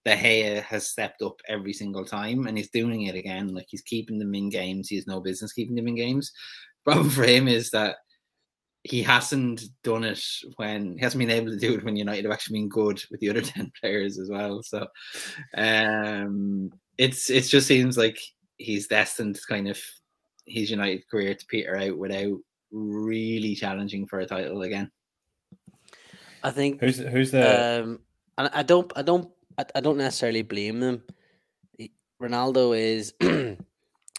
[0.05, 3.55] De Gea has stepped up every single time, and he's doing it again.
[3.55, 4.89] Like he's keeping them in games.
[4.89, 6.33] He has no business keeping them in games.
[6.85, 7.97] Problem for him is that
[8.83, 10.25] he hasn't done it
[10.57, 13.21] when he hasn't been able to do it when United have actually been good with
[13.21, 14.63] the other ten players as well.
[14.63, 14.87] So,
[15.57, 18.19] um, it's it just seems like
[18.57, 19.81] he's destined to kind of
[20.47, 22.39] his United career to peter out without
[22.73, 24.91] really challenging for a title again.
[26.43, 28.01] I think Who's who's the um
[28.39, 31.03] and I don't I don't I, I don't necessarily blame them.
[31.79, 33.15] He- Ronaldo is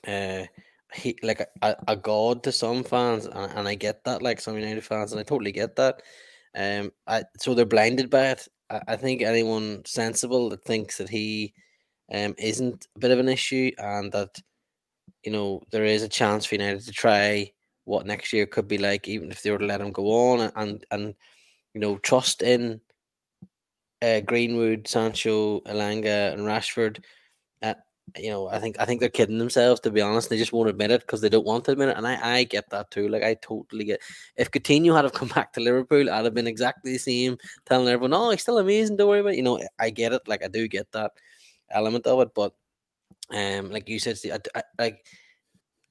[0.07, 0.45] uh
[0.93, 4.55] he like a, a, god to some fans and, and I get that like some
[4.55, 6.01] United fans and I totally get that.
[6.55, 8.47] Um I so they're blinded by it.
[8.69, 11.53] I, I think anyone sensible that thinks that he
[12.13, 14.39] um isn't a bit of an issue and that
[15.23, 17.51] you know there is a chance for United to try
[17.85, 20.41] what next year could be like even if they were to let him go on
[20.41, 21.15] and and, and
[21.73, 22.79] you know, trust in
[24.03, 27.03] uh, Greenwood, Sancho, Elanga, and Rashford.
[27.61, 27.75] Uh,
[28.17, 30.29] you know, I think I think they're kidding themselves to be honest.
[30.29, 32.43] They just won't admit it because they don't want to admit it, and I, I
[32.43, 33.07] get that too.
[33.07, 34.01] Like I totally get.
[34.35, 37.87] If Coutinho had have come back to Liverpool, I'd have been exactly the same, telling
[37.87, 38.97] everyone, "Oh, he's still amazing.
[38.97, 39.37] Don't worry about." It.
[39.37, 40.27] You know, I get it.
[40.27, 41.13] Like I do get that
[41.71, 42.53] element of it, but
[43.31, 45.05] um, like you said, I, I, like.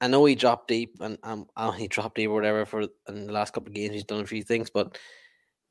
[0.01, 1.47] I know he dropped deep and um,
[1.77, 3.93] he dropped deep or whatever for in the last couple of games.
[3.93, 4.97] He's done a few things, but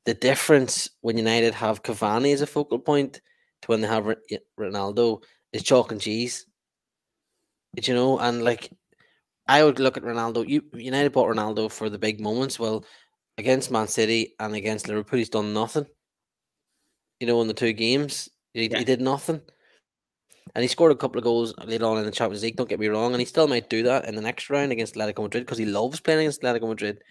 [0.05, 3.21] the difference when United have Cavani as a focal point
[3.61, 4.13] to when they have
[4.59, 6.45] Ronaldo is chalk and cheese.
[7.75, 8.19] Did you know?
[8.19, 8.69] And like,
[9.47, 10.47] I would look at Ronaldo.
[10.47, 12.59] You United bought Ronaldo for the big moments.
[12.59, 12.85] Well,
[13.37, 15.85] against Man City and against Liverpool, he's done nothing.
[17.19, 18.79] You know, in the two games, he, Yeah.
[18.79, 19.41] he did nothing.
[20.55, 22.55] And he scored a couple of goals later on in the Champions League.
[22.55, 24.93] Don't get me wrong, and he still might do that in the next round against
[24.93, 27.01] Atletico Madrid because he loves playing against Atletico Madrid.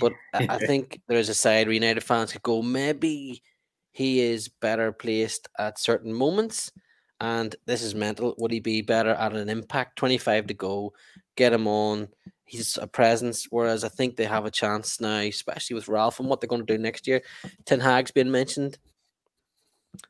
[0.00, 3.42] But I, think there is a side where United fans could go, maybe
[3.90, 6.72] he is better placed at certain moments.
[7.20, 8.34] And this is mental.
[8.38, 9.96] Would he be better at an impact?
[9.96, 10.92] 25 to go,
[11.36, 12.08] get him on.
[12.44, 13.48] He's a presence.
[13.50, 16.64] Whereas I think they have a chance now, especially with Ralf and what they're going
[16.64, 17.22] to do next year.
[17.66, 18.78] Ten Hag's been mentioned.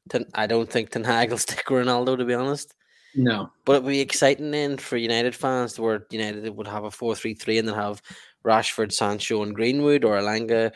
[0.08, 2.74] Ten, I don't think Ten Hag will stick Ronaldo, to be honest.
[3.14, 6.84] No, But it would be exciting then for United fans to where United would have
[6.84, 8.02] a 4 3 3 and then have
[8.44, 10.72] Rashford, Sancho, and Greenwood or Elanga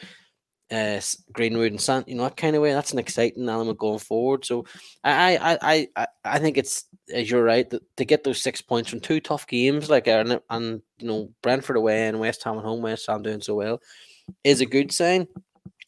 [0.72, 1.00] uh,
[1.32, 2.72] Greenwood and Sant, you know, that kind of way.
[2.72, 4.44] That's an exciting element going forward.
[4.44, 4.64] So
[5.04, 8.88] I, I, I, I, think it's as you're right that to get those six points
[8.88, 12.64] from two tough games like and, and you know Brentford away and West Ham at
[12.64, 13.80] home, West Ham doing so well,
[14.44, 15.28] is a good sign.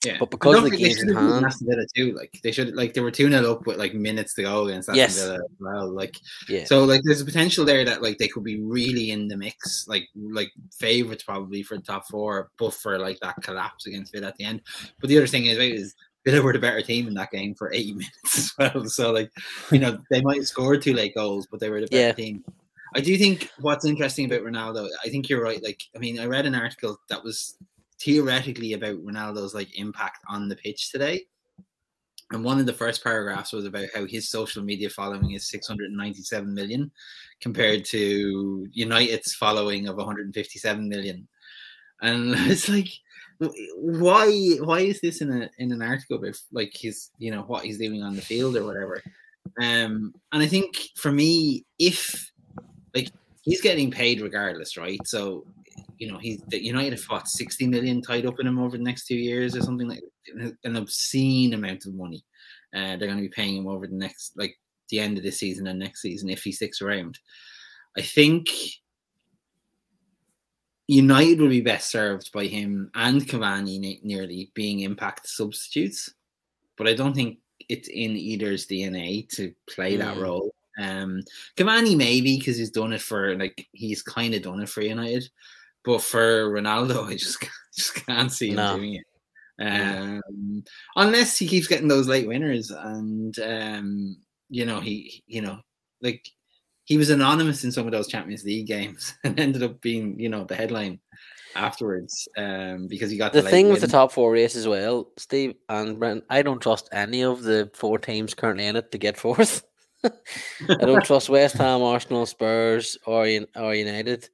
[0.04, 2.12] Yeah, but because of the games in hand, Aston Villa too.
[2.12, 4.88] Like they should, like they were two 0 up with like minutes to go against
[4.88, 5.22] Aston yes.
[5.22, 5.90] Villa as well.
[5.90, 6.16] Like,
[6.48, 6.64] yeah.
[6.64, 9.86] So like, there's a potential there that like they could be really in the mix,
[9.88, 14.28] like like favorites probably for the top four, but for like that collapse against Villa
[14.28, 14.62] at the end.
[15.00, 17.72] But the other thing is, is Villa were the better team in that game for
[17.72, 18.84] 80 minutes as well.
[18.86, 19.30] So like,
[19.70, 22.12] you know, they might have scored two late goals, but they were the better yeah.
[22.12, 22.44] team.
[22.96, 25.62] I do think what's interesting about Ronaldo, I think you're right.
[25.62, 27.56] Like, I mean, I read an article that was
[28.04, 31.22] theoretically about Ronaldo's like impact on the pitch today.
[32.30, 36.52] And one of the first paragraphs was about how his social media following is 697
[36.52, 36.90] million
[37.40, 41.28] compared to United's following of 157 million.
[42.02, 42.88] And it's like
[43.76, 47.64] why why is this in a in an article about like his you know what
[47.64, 49.02] he's doing on the field or whatever?
[49.60, 52.32] Um and I think for me if
[52.94, 53.10] like
[53.42, 55.00] he's getting paid regardless, right?
[55.06, 55.46] So
[55.98, 58.82] you know, he's that United have fought 60 million tied up in him over the
[58.82, 60.02] next two years or something like
[60.64, 62.24] an obscene amount of money.
[62.74, 64.56] Uh, they're going to be paying him over the next, like
[64.88, 67.18] the end of this season and next season if he sticks around.
[67.96, 68.48] I think
[70.86, 76.12] United will be best served by him and Cavani nearly being impact substitutes,
[76.76, 79.98] but I don't think it's in either's DNA to play mm.
[80.00, 80.54] that role.
[80.78, 81.22] Um,
[81.56, 85.24] Cavani maybe because he's done it for like he's kind of done it for United,
[85.84, 87.44] but for Ronaldo, I just
[87.76, 88.76] just can't see him no.
[88.76, 89.04] doing it.
[89.60, 90.64] Um,
[90.96, 94.16] unless he keeps getting those late winners, and um,
[94.48, 95.60] you know he, you know,
[96.02, 96.26] like
[96.84, 100.28] he was anonymous in some of those Champions League games and ended up being, you
[100.28, 101.00] know, the headline
[101.56, 103.72] afterwards um, because he got the, the thing win.
[103.72, 106.24] with the top four race as well, Steve and Brent.
[106.28, 109.64] I don't trust any of the four teams currently in it to get fourth.
[110.04, 114.28] I don't trust West Ham, Arsenal, Spurs, or or United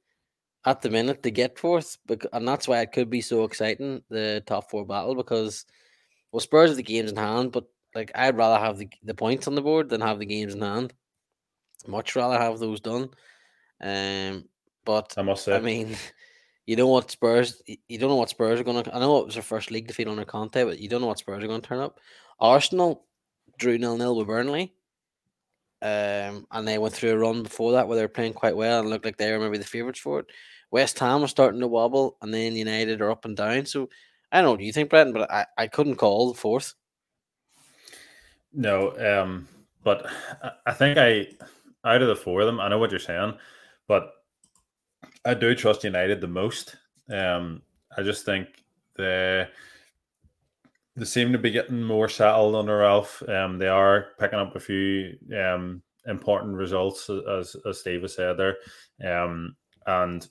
[0.65, 1.97] at the minute to get fourth,
[2.33, 5.65] and that's why it could be so exciting the top four battle because
[6.31, 9.47] well Spurs have the games in hand, but like I'd rather have the, the points
[9.47, 10.93] on the board than have the games in hand.
[11.87, 13.09] Much rather have those done.
[13.81, 14.45] Um,
[14.85, 15.95] but I must say, I mean,
[16.65, 18.95] you know what Spurs, you don't know what Spurs are going to.
[18.95, 21.19] I know it was their first league defeat under Conte, but you don't know what
[21.19, 21.99] Spurs are going to turn up.
[22.39, 23.05] Arsenal
[23.57, 24.73] drew nil nil with Burnley.
[25.83, 28.81] Um, and they went through a run before that where they were playing quite well
[28.81, 30.27] and looked like they were maybe the favourites for it.
[30.71, 33.65] West Ham are starting to wobble, and then United are up and down.
[33.65, 33.89] So
[34.31, 34.57] I don't know.
[34.57, 35.13] Do you think, Brenton?
[35.13, 36.73] But I, I couldn't call the fourth.
[38.53, 39.47] No, um,
[39.83, 40.09] but
[40.65, 41.27] I think I
[41.83, 43.33] out of the four of them, I know what you're saying,
[43.87, 44.11] but
[45.25, 46.75] I do trust United the most.
[47.09, 47.61] Um,
[47.97, 48.47] I just think
[48.97, 49.47] they
[50.95, 53.23] they seem to be getting more settled under Ralf.
[53.27, 58.37] Um, they are picking up a few um important results, as as Steve has said
[58.37, 58.57] there.
[59.03, 59.55] Um,
[59.87, 60.27] and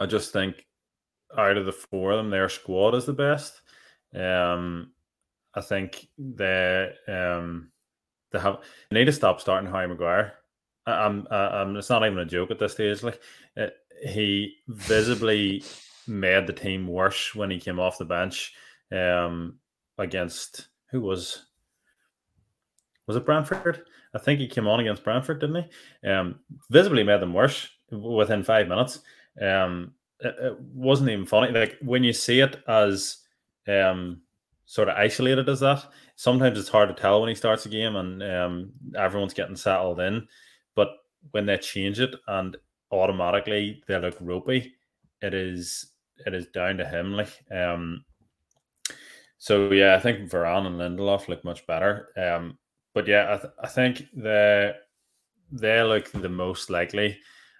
[0.00, 0.66] I just think
[1.36, 3.60] out of the four of them, their squad is the best.
[4.14, 4.92] Um,
[5.54, 7.70] I think they um
[8.32, 8.58] they have
[8.90, 10.34] they need to stop starting Harry Maguire.
[10.86, 13.02] I'm, I'm, it's not even a joke at this stage.
[13.02, 13.20] Like
[13.56, 13.66] uh,
[14.08, 15.62] he visibly
[16.08, 18.54] made the team worse when he came off the bench
[18.90, 19.58] um,
[19.98, 21.46] against who was
[23.06, 23.82] was it Brentford?
[24.14, 25.64] I think he came on against Brentford, didn't
[26.02, 26.08] he?
[26.08, 29.00] Um, visibly made them worse within five minutes.
[29.40, 31.52] Um, it, it, wasn't even funny.
[31.52, 33.18] Like when you see it as
[33.68, 34.22] um,
[34.66, 35.84] sort of isolated as that,
[36.16, 40.00] sometimes it's hard to tell when he starts a game and um, everyone's getting settled
[40.00, 40.26] in.
[40.74, 40.90] But
[41.32, 42.56] when they change it and
[42.90, 44.74] automatically they look ropey,
[45.22, 45.86] it is
[46.26, 47.14] it is down to him.
[47.14, 48.04] Like um,
[49.38, 52.08] so yeah, I think Varane and Lindelof look much better.
[52.16, 52.58] Um,
[52.92, 54.72] but yeah, I, th- I think they
[55.50, 57.18] they look the most likely.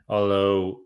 [0.08, 0.80] Although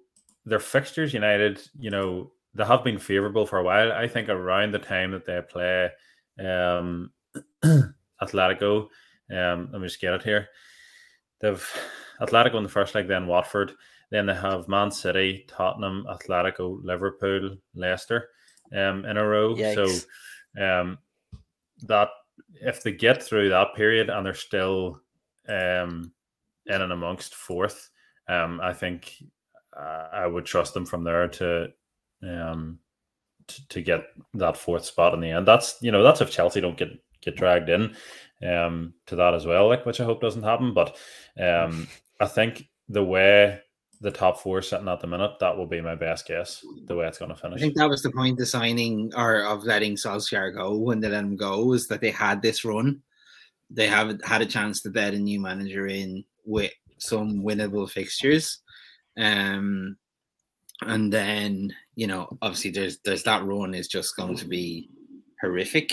[0.44, 3.92] their fixtures, United, you know, they have been favourable for a while.
[3.92, 5.90] I think around the time that they play
[6.38, 7.10] um,
[8.22, 8.88] Atletico,
[9.30, 10.48] um, let me just get it here.
[11.40, 11.66] They've
[12.20, 13.72] Atletico in the first leg, then Watford,
[14.10, 18.28] then they have Man City, Tottenham, Atletico, Liverpool, Leicester,
[18.72, 19.54] um, in a row.
[19.54, 20.04] Yikes.
[20.56, 20.98] So, um,
[21.82, 22.08] that
[22.60, 25.00] if they get through that period and they're still
[25.48, 26.12] um
[26.66, 27.90] in and amongst fourth,
[28.28, 29.22] um, I think
[29.76, 31.68] I would trust them from there to
[32.22, 32.78] um
[33.46, 34.04] to, to get
[34.34, 35.46] that fourth spot in the end.
[35.46, 37.94] That's you know that's if Chelsea don't get get dragged in
[38.46, 40.74] um to that as well, like which I hope doesn't happen.
[40.74, 40.96] But
[41.40, 41.88] um
[42.20, 43.60] I think the way
[44.00, 46.64] the top four sitting at the minute, that will be my best guess.
[46.86, 47.58] The way it's going to finish.
[47.58, 51.08] I think that was the point of signing or of letting Solskjaer go when they
[51.08, 53.00] let him go was that they had this run.
[53.70, 58.60] They have had a chance to bed a new manager in with some winnable fixtures.
[59.16, 59.96] Um
[60.82, 64.88] and then, you know, obviously there's there's that run is just going to be
[65.40, 65.92] horrific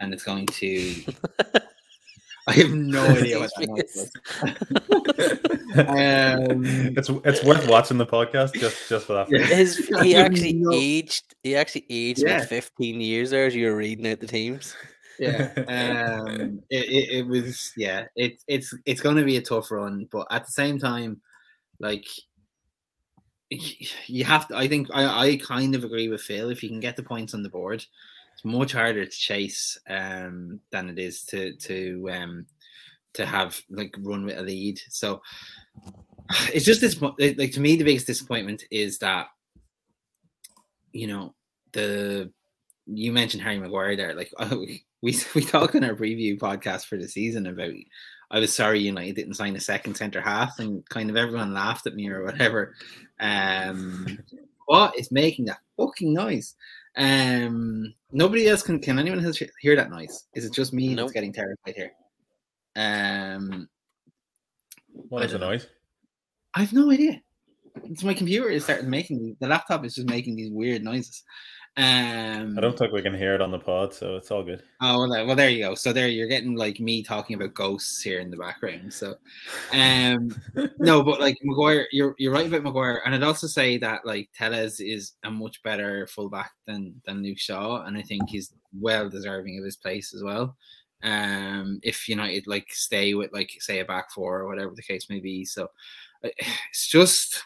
[0.00, 0.94] and it's going to
[2.48, 4.10] I have no idea what that noise
[4.40, 5.76] was.
[5.78, 6.62] um,
[6.96, 9.28] it's it's worth watching the podcast just just for that.
[9.30, 9.44] Yeah.
[9.46, 11.34] His he actually no- aged.
[11.42, 12.36] He actually aged Yeah.
[12.36, 14.74] about fifteen years there as you were reading out the teams.
[15.18, 19.70] yeah um it, it, it was yeah it, it's it's going to be a tough
[19.70, 21.18] run but at the same time
[21.80, 22.35] like y-
[24.06, 26.80] you have to i think i i kind of agree with phil if you can
[26.80, 27.84] get the points on the board
[28.34, 32.46] it's much harder to chase um than it is to to um
[33.12, 35.22] to have like run with a lead so
[36.52, 39.28] it's just this like to me the biggest disappointment is that
[40.92, 41.34] you know
[41.72, 42.30] the
[42.86, 44.14] you mentioned Harry Maguire there.
[44.14, 44.84] Like we
[45.34, 47.74] we talk in our preview podcast for the season about
[48.30, 51.86] I was sorry United didn't sign a second centre half, and kind of everyone laughed
[51.86, 52.74] at me or whatever.
[53.20, 54.18] Um,
[54.66, 56.54] what is making that fucking noise?
[56.96, 58.80] Um, nobody else can.
[58.80, 60.24] Can anyone else hear that noise?
[60.34, 60.96] Is it just me Nope.
[61.06, 61.92] that's getting terrified here?
[62.74, 63.68] Um,
[65.08, 65.68] What is the noise?
[66.54, 67.20] I have no idea.
[67.84, 71.22] It's my computer is starting making the laptop is just making these weird noises.
[71.78, 74.62] Um, I don't think we can hear it on the pod, so it's all good.
[74.80, 75.74] Oh well, there- well, there you go.
[75.74, 78.94] So there, you're getting like me talking about ghosts here in the background.
[78.94, 79.16] So,
[79.74, 80.30] um,
[80.78, 84.30] no, but like Maguire, you're you're right about Maguire, and I'd also say that like
[84.34, 89.10] Telles is a much better fullback than than Luke Shaw, and I think he's well
[89.10, 90.56] deserving of his place as well.
[91.02, 95.10] Um, if United like stay with like say a back four or whatever the case
[95.10, 95.68] may be, so
[96.22, 97.42] it's just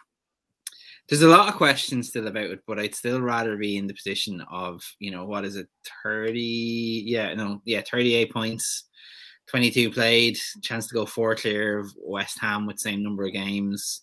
[1.11, 3.95] there's a lot of questions still about it, but I'd still rather be in the
[3.95, 5.67] position of, you know, what is it,
[6.05, 7.03] 30?
[7.05, 8.85] Yeah, no, yeah, 38 points,
[9.49, 14.03] 22 played, chance to go four clear of West Ham with same number of games.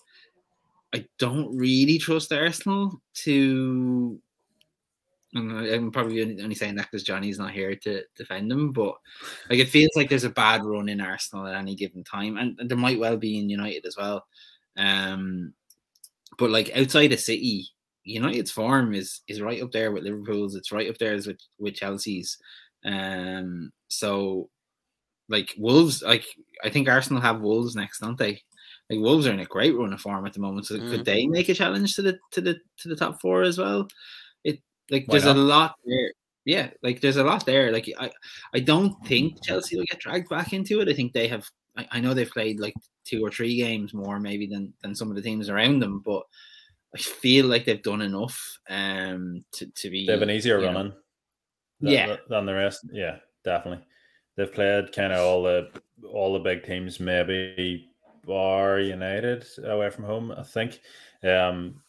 [0.94, 4.20] I don't really trust Arsenal to.
[5.36, 8.96] I'm probably only only saying that because Johnny's not here to defend them, but
[9.50, 12.58] like it feels like there's a bad run in Arsenal at any given time, and,
[12.60, 14.26] and there might well be in United as well.
[14.78, 15.54] Um,
[16.38, 17.68] but like outside of City,
[18.04, 20.56] United's form is is right up there with Liverpool's.
[20.56, 22.38] It's right up there with with Chelsea's.
[22.86, 24.50] Um, so
[25.30, 26.26] like Wolves, like
[26.64, 28.42] I think Arsenal have Wolves next, don't they?
[28.90, 30.68] Like Wolves are in a great run of form at the moment.
[30.68, 30.90] So Mhm.
[30.90, 33.88] could they make a challenge to the to the to the top four as well?
[34.44, 36.14] It like Why there's a lot there.
[36.46, 37.72] Yeah, like there's a lot there.
[37.74, 38.10] Like I
[38.54, 40.88] I don't think Chelsea will get dragged back into it.
[40.90, 41.50] I think they have.
[41.76, 42.74] I, I know they've played like
[43.08, 46.24] two or three games more maybe than than some of the teams around them, but
[46.96, 48.38] I feel like they've done enough
[48.70, 50.94] um to, to be They have an easier running.
[51.82, 52.16] than, Yeah.
[52.30, 52.82] than the rest.
[52.92, 53.86] Yeah, definitely.
[54.36, 55.70] They've played kind of all the
[56.12, 57.90] all the big teams, maybe
[58.26, 60.80] bar United away from home, I think.
[61.24, 61.82] Um,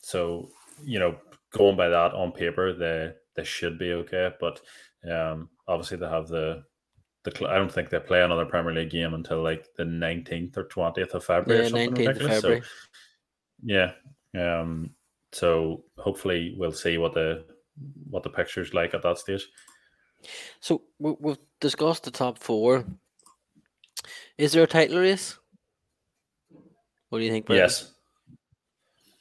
[0.00, 0.50] so
[0.82, 1.16] you know,
[1.52, 4.30] going by that on paper, they they should be okay.
[4.40, 4.60] But
[5.10, 6.62] um, obviously they have the
[7.24, 7.48] the.
[7.48, 11.14] I don't think they play another Premier League game until like the nineteenth or twentieth
[11.14, 12.34] of February Yeah, or something ridiculous.
[12.34, 12.60] February.
[12.62, 12.66] So
[13.64, 13.92] yeah.
[14.60, 14.90] Um.
[15.32, 17.44] So hopefully we'll see what the
[18.08, 19.48] what the picture's like at that stage.
[20.60, 22.84] So we, we've discussed the top four.
[24.38, 25.38] Is there a title race?
[27.08, 27.48] What do you think?
[27.48, 27.92] Yes.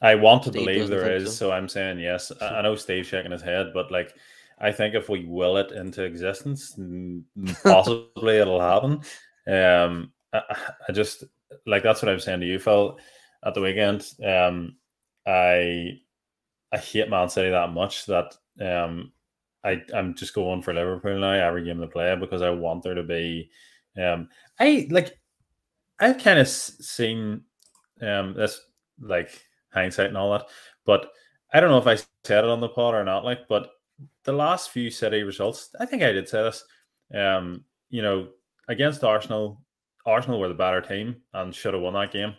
[0.02, 1.48] I want to Steve believe there is, so.
[1.48, 2.32] so I'm saying yes.
[2.42, 4.14] I, I know Steve's shaking his head, but like
[4.60, 6.78] I think if we will it into existence,
[7.64, 9.02] possibly it'll happen.
[9.48, 10.42] Um, I,
[10.88, 11.24] I just
[11.66, 12.98] like that's what I'm saying to you, Phil,
[13.46, 14.06] at the weekend.
[14.26, 14.78] Um,
[15.28, 16.00] I
[16.72, 19.12] I hate Man City that much that um
[19.64, 22.96] I I'm just going for Liverpool now every game they play because I want there
[22.96, 23.50] to be
[24.02, 24.28] um
[24.60, 25.18] I like
[26.00, 27.44] I've kind of seen
[28.02, 28.60] um this
[29.00, 30.48] like hindsight and all that,
[30.86, 31.12] but
[31.54, 33.24] I don't know if I said it on the pod or not.
[33.24, 33.70] Like, but
[34.24, 36.64] the last few City results, I think I did say this.
[37.14, 38.30] Um, you know,
[38.68, 39.62] against Arsenal,
[40.06, 42.36] Arsenal were the better team and should have won that game.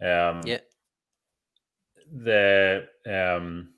[0.00, 0.58] Um, Yeah.
[2.22, 3.70] The um,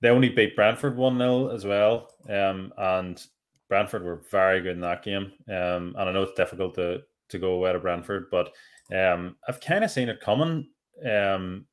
[0.00, 2.08] they only beat Brentford one 0 as well.
[2.28, 3.24] Um, and
[3.68, 5.32] Brentford were very good in that game.
[5.48, 8.52] Um, and I know it's difficult to to go away to Brentford, but
[8.94, 10.68] um, I've kind of seen it coming.
[11.08, 11.66] Um,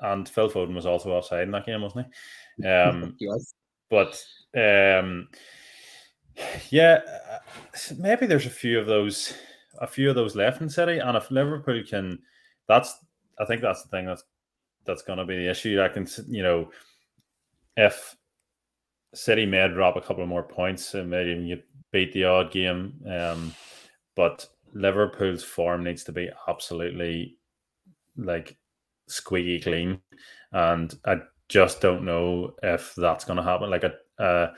[0.00, 2.12] and Phil Foden was also offside in that game, wasn't he?
[2.68, 3.54] Um, Yes.
[3.90, 4.22] but
[4.56, 5.28] um,
[6.70, 7.00] yeah,
[7.32, 7.38] uh,
[7.98, 9.34] maybe there's a few of those,
[9.80, 12.18] a few of those left in City, and if Liverpool can,
[12.68, 12.96] that's
[13.38, 14.24] I think that's the thing that's
[14.86, 15.82] that's going to be the issue.
[15.82, 16.70] I can, you know,
[17.76, 18.16] if
[19.14, 22.94] City may drop a couple of more points and maybe you beat the odd game,
[23.08, 23.54] um,
[24.14, 27.36] but Liverpool's form needs to be absolutely
[28.16, 28.56] like
[29.08, 30.00] squeaky clean,
[30.52, 31.16] and I
[31.48, 33.70] just don't know if that's going to happen.
[33.70, 34.52] Like a uh,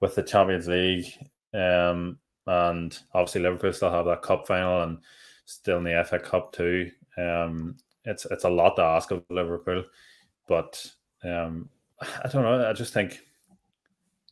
[0.00, 1.06] with the Champions League,
[1.54, 4.98] um, and obviously Liverpool still have that cup final and
[5.44, 6.90] still in the FA Cup too.
[7.16, 9.84] Um, it's it's a lot to ask of Liverpool,
[10.46, 10.84] but
[11.24, 11.68] um,
[12.00, 12.68] I don't know.
[12.68, 13.20] I just think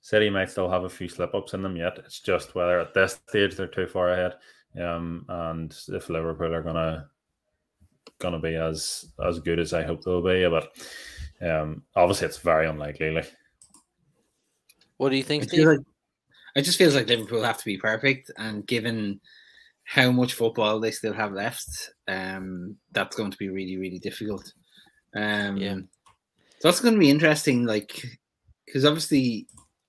[0.01, 1.99] City might still have a few slip ups in them yet.
[1.99, 4.35] It's just whether at this stage they're too far ahead,
[4.81, 7.09] um, and if Liverpool are gonna
[8.19, 10.47] gonna be as as good as I hope they'll be.
[10.49, 10.73] But
[11.41, 13.11] um, obviously, it's very unlikely.
[13.11, 13.35] Like,
[14.97, 15.67] what do you think, I Steve?
[15.67, 15.81] like
[16.57, 19.21] it just feels like Liverpool have to be perfect, and given
[19.85, 24.53] how much football they still have left, um, that's going to be really, really difficult.
[25.15, 25.77] Um, Yeah.
[26.61, 28.03] So that's going to be interesting, like,
[28.65, 29.47] because obviously,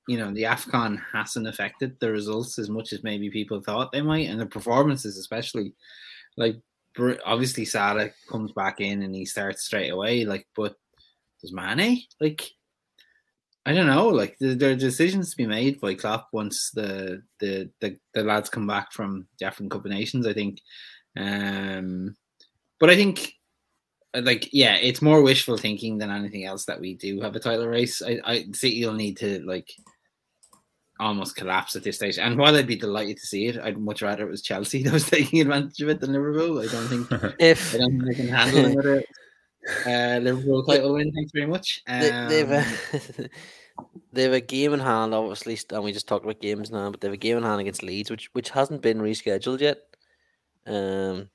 [0.09, 4.01] you know, the AFCON hasn't affected the results as much as maybe people thought they
[4.01, 5.73] might, and the performances, especially.
[6.35, 6.59] Like, Br-
[7.25, 10.75] obviously, Salah comes back in and he starts straight away, like, but
[11.41, 12.01] does Mane?
[12.19, 12.49] Like,
[13.65, 14.07] I don't know.
[14.07, 18.49] Like there, are decisions to be made by Klopp once the the the, the lads
[18.49, 20.27] come back from different combinations.
[20.27, 20.59] I think,
[21.17, 22.15] um,
[22.79, 23.33] but I think,
[24.13, 27.67] like, yeah, it's more wishful thinking than anything else that we do have a title
[27.67, 28.01] race.
[28.03, 29.71] I, I City will need to like
[30.99, 32.17] almost collapse at this stage.
[32.17, 34.93] And while I'd be delighted to see it, I'd much rather it was Chelsea that
[34.93, 36.59] was taking advantage of it than Liverpool.
[36.59, 39.03] I don't think If I don't think they can handle another
[39.85, 41.11] uh, Liverpool title win.
[41.11, 41.83] Thanks very much.
[41.87, 42.63] they, they've Um,
[43.19, 43.29] a,
[44.13, 47.01] they have a game in hand, obviously, and we just talked about games now, but
[47.01, 49.79] they have a game in hand against Leeds, which which hasn't been rescheduled yet.
[50.65, 51.29] Um,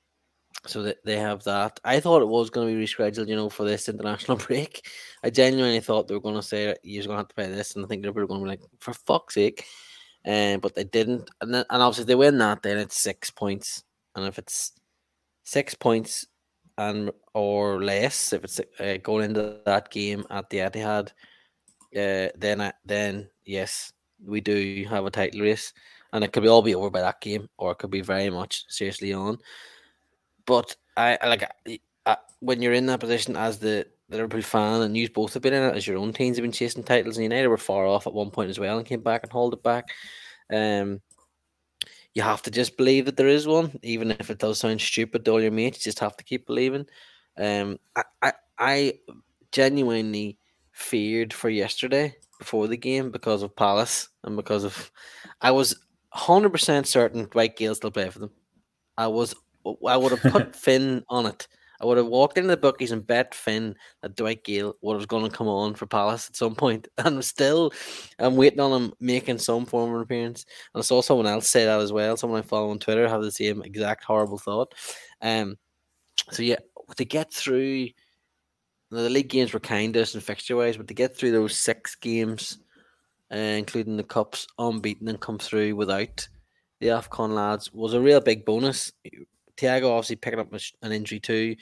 [0.67, 1.81] so that they have that.
[1.85, 4.87] I thought it was going to be rescheduled, you know, for this international break.
[5.25, 7.75] I genuinely thought they were going to say you're going to have to play this,
[7.75, 9.65] and I think they were going to be like, for fuck's sake.
[10.27, 13.85] Um, but they didn't, and then, and obviously they win that, then it's six points,
[14.15, 14.73] and if it's
[15.45, 16.27] six points
[16.77, 21.09] and or less, if it's uh, going into that game at the Etihad,
[21.97, 23.93] uh, then I, then yes,
[24.23, 25.73] we do have a title race,
[26.13, 28.29] and it could be all be over by that game, or it could be very
[28.29, 29.39] much seriously on.
[30.47, 31.51] But I, like
[32.07, 35.43] I, when you're in that position as the, the Liverpool fan, and you both have
[35.43, 37.87] been in it as your own teams have been chasing titles, and United were far
[37.87, 39.91] off at one point as well, and came back and hauled it back.
[40.53, 41.01] Um,
[42.15, 45.25] you have to just believe that there is one, even if it does sound stupid
[45.25, 45.79] to all your mates.
[45.79, 46.87] You just have to keep believing.
[47.39, 48.99] Um, I, I, I
[49.53, 50.39] genuinely
[50.73, 54.91] feared for yesterday before the game because of Palace and because of
[55.41, 55.77] I was
[56.11, 58.31] hundred percent certain Dwight Gayle still play for them.
[58.97, 59.35] I was
[59.87, 61.49] I would have put Finn on it.
[61.81, 65.25] I would have walked into the bookies and bet Finn that Dwight Gayle was going
[65.25, 66.89] to come on for Palace at some point.
[66.99, 67.73] and still
[68.19, 70.45] I'm waiting on him making some form of appearance.
[70.75, 72.17] And I saw someone else say that as well.
[72.17, 74.75] Someone I follow on Twitter have the same exact horrible thought.
[75.23, 75.57] Um,
[76.31, 76.59] so yeah,
[76.97, 77.89] to get through
[78.91, 81.95] the league games were kind of and fixture wise, but to get through those six
[81.95, 82.59] games,
[83.33, 86.29] uh, including the cups, unbeaten and come through without
[86.81, 88.93] the Afcon lads was a real big bonus.
[89.61, 90.53] Thiago obviously picking up
[90.83, 91.57] an injury too.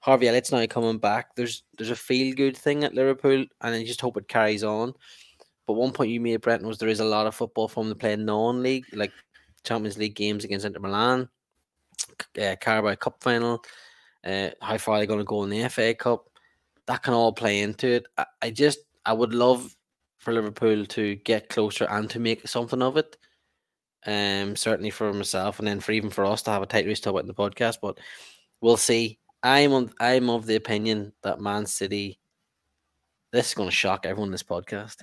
[0.00, 1.34] Harvey Elliott's now coming back.
[1.36, 4.94] There's there's a feel good thing at Liverpool, and I just hope it carries on.
[5.66, 7.94] But one point you made, Brenton, was there is a lot of football from the
[7.94, 9.12] playing non-league, like
[9.62, 11.28] Champions League games against Inter Milan,
[12.40, 13.64] uh, Carabao Cup final.
[14.24, 16.28] Uh, how far they're going to go in the FA Cup?
[16.86, 18.06] That can all play into it.
[18.18, 19.76] I, I just I would love
[20.18, 23.16] for Liverpool to get closer and to make something of it.
[24.04, 27.00] Um, certainly for myself, and then for even for us to have a tight race
[27.00, 27.78] to about in the podcast.
[27.80, 27.98] But
[28.60, 29.20] we'll see.
[29.44, 32.18] I'm on, I'm of the opinion that Man City.
[33.32, 34.96] This is going to shock everyone in this podcast,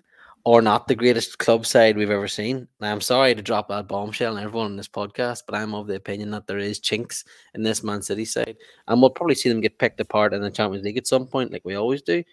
[0.43, 2.67] or not the greatest club side we've ever seen.
[2.79, 5.87] Now, I'm sorry to drop that bombshell on everyone in this podcast, but I'm of
[5.87, 7.23] the opinion that there is chinks
[7.55, 10.51] in this Man City side, and we'll probably see them get picked apart in the
[10.51, 12.23] Champions League at some point, like we always do.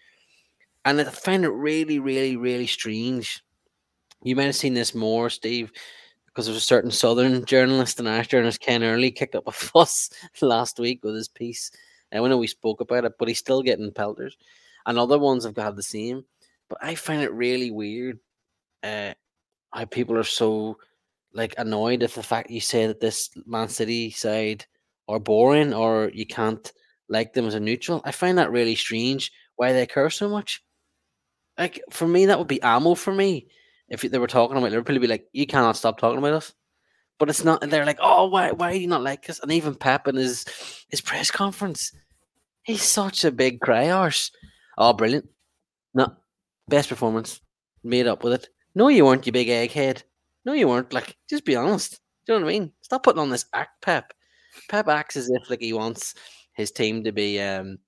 [0.85, 3.43] And I find it really, really, really strange.
[4.23, 5.73] You might have seen this more, Steve,
[6.37, 10.11] because there's a certain Southern journalist and Irish journalist, Ken Early, kicked up a fuss
[10.43, 11.71] last week with his piece.
[12.13, 14.37] And I know we spoke about it, but he's still getting pelters.
[14.85, 16.27] And other ones have got the same.
[16.69, 18.19] But I find it really weird
[18.83, 19.15] uh,
[19.73, 20.77] how people are so
[21.33, 24.67] like annoyed at the fact you say that this Man City side
[25.09, 26.71] are boring or you can't
[27.09, 28.03] like them as a neutral.
[28.05, 30.63] I find that really strange why they care so much.
[31.57, 33.49] Like for me, that would be ammo for me
[33.89, 34.99] if they were talking about Liverpool.
[34.99, 36.53] Be like, you cannot stop talking about us.
[37.19, 37.61] But it's not.
[37.69, 39.41] They're like, oh, why, why do you not like us?
[39.41, 40.45] And even Pep in his
[40.91, 41.93] his press conference,
[42.67, 44.33] He's such a big cry horse.
[44.77, 45.29] Oh, brilliant.
[45.95, 46.13] No,
[46.67, 47.41] best performance.
[47.85, 48.49] Made up with it.
[48.75, 50.03] No, you weren't, you big egghead.
[50.45, 50.93] No, you weren't.
[50.93, 52.01] Like, just be honest.
[52.27, 52.73] Do you know what I mean?
[52.83, 54.13] Stop putting on this act, Pep.
[54.69, 56.15] Pep acts as if like he wants
[56.55, 57.79] his team to be um,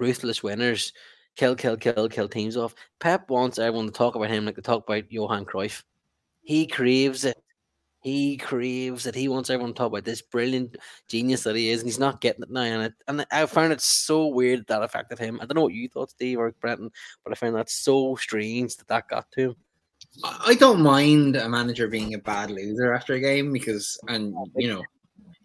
[0.00, 0.92] ruthless winners,
[1.36, 2.74] kill, kill, kill, kill teams off.
[2.98, 5.82] Pep wants everyone to talk about him like they talk about Johan Cruyff.
[6.42, 7.36] He craves it.
[8.00, 9.16] He craves it.
[9.16, 10.76] He wants everyone to talk about this brilliant
[11.08, 12.62] genius that he is, and he's not getting it now.
[12.62, 15.40] And, it, and I found it so weird that, that affected him.
[15.40, 16.90] I don't know what you thought, Steve or Brenton,
[17.24, 19.56] but I found that so strange that that got to him.
[20.22, 24.68] I don't mind a manager being a bad loser after a game because, and you
[24.68, 24.82] know,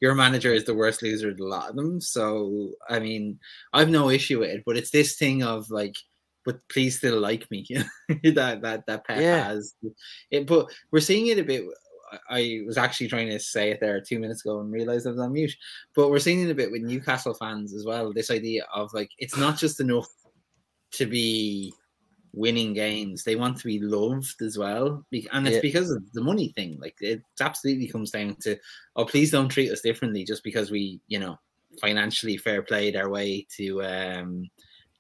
[0.02, 2.02] your manager is the worst loser of a lot of them.
[2.02, 3.40] So I mean,
[3.72, 5.96] I've no issue with it, but it's this thing of like,
[6.44, 7.66] but please still like me.
[8.24, 9.46] that that that Pep yeah.
[9.46, 9.76] has.
[10.32, 11.64] It, but we're seeing it a bit.
[12.30, 15.20] I was actually trying to say it there two minutes ago and realized I was
[15.20, 15.56] on mute.
[15.96, 18.12] But we're seeing it a bit with Newcastle fans as well.
[18.12, 20.08] This idea of like it's not just enough
[20.94, 21.74] to be
[22.34, 23.24] winning games.
[23.24, 25.62] They want to be loved as well, and it's yeah.
[25.62, 26.78] because of the money thing.
[26.80, 28.58] Like it absolutely comes down to,
[28.96, 31.40] oh, please don't treat us differently just because we, you know,
[31.80, 34.50] financially fair played our way to um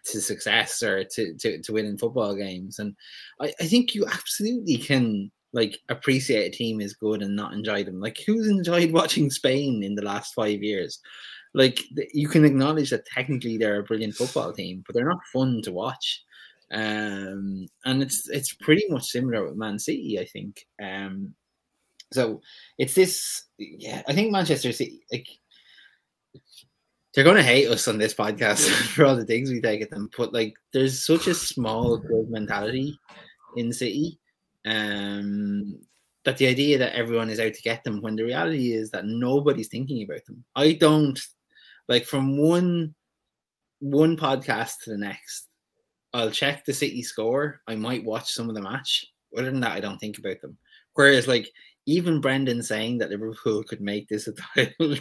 [0.05, 2.79] to success or to to, to winning football games.
[2.79, 2.95] And
[3.39, 7.84] I, I think you absolutely can like appreciate a team is good and not enjoy
[7.84, 7.99] them.
[7.99, 10.99] Like who's enjoyed watching Spain in the last five years?
[11.53, 15.61] Like you can acknowledge that technically they're a brilliant football team, but they're not fun
[15.63, 16.23] to watch.
[16.72, 20.65] Um, and it's it's pretty much similar with Man City, I think.
[20.82, 21.36] Um,
[22.13, 22.41] so
[22.78, 24.01] it's this, yeah.
[24.07, 25.28] I think Manchester City, like,
[27.13, 29.89] they're going to hate us on this podcast for all the things we take at
[29.89, 30.09] them.
[30.17, 32.97] But like, there's such a small club mentality
[33.55, 34.19] in City,
[34.65, 35.80] um,
[36.24, 39.05] that the idea that everyone is out to get them, when the reality is that
[39.05, 40.43] nobody's thinking about them.
[40.55, 41.19] I don't
[41.88, 42.93] like from one
[43.80, 45.47] one podcast to the next
[46.14, 47.62] I'll check the City score.
[47.68, 49.05] I might watch some of the match.
[49.38, 50.57] Other than that, I don't think about them.
[50.93, 51.49] Whereas, like
[51.86, 54.95] even Brenton saying that Liverpool could make this a title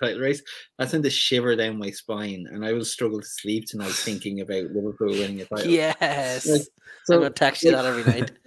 [0.00, 0.42] title race,
[0.78, 4.40] that's going to shiver down my spine, and I will struggle to sleep tonight thinking
[4.40, 5.70] about Liverpool winning a title.
[5.70, 6.62] Yes, like,
[7.04, 8.32] so, I'm gonna text you like, that every night.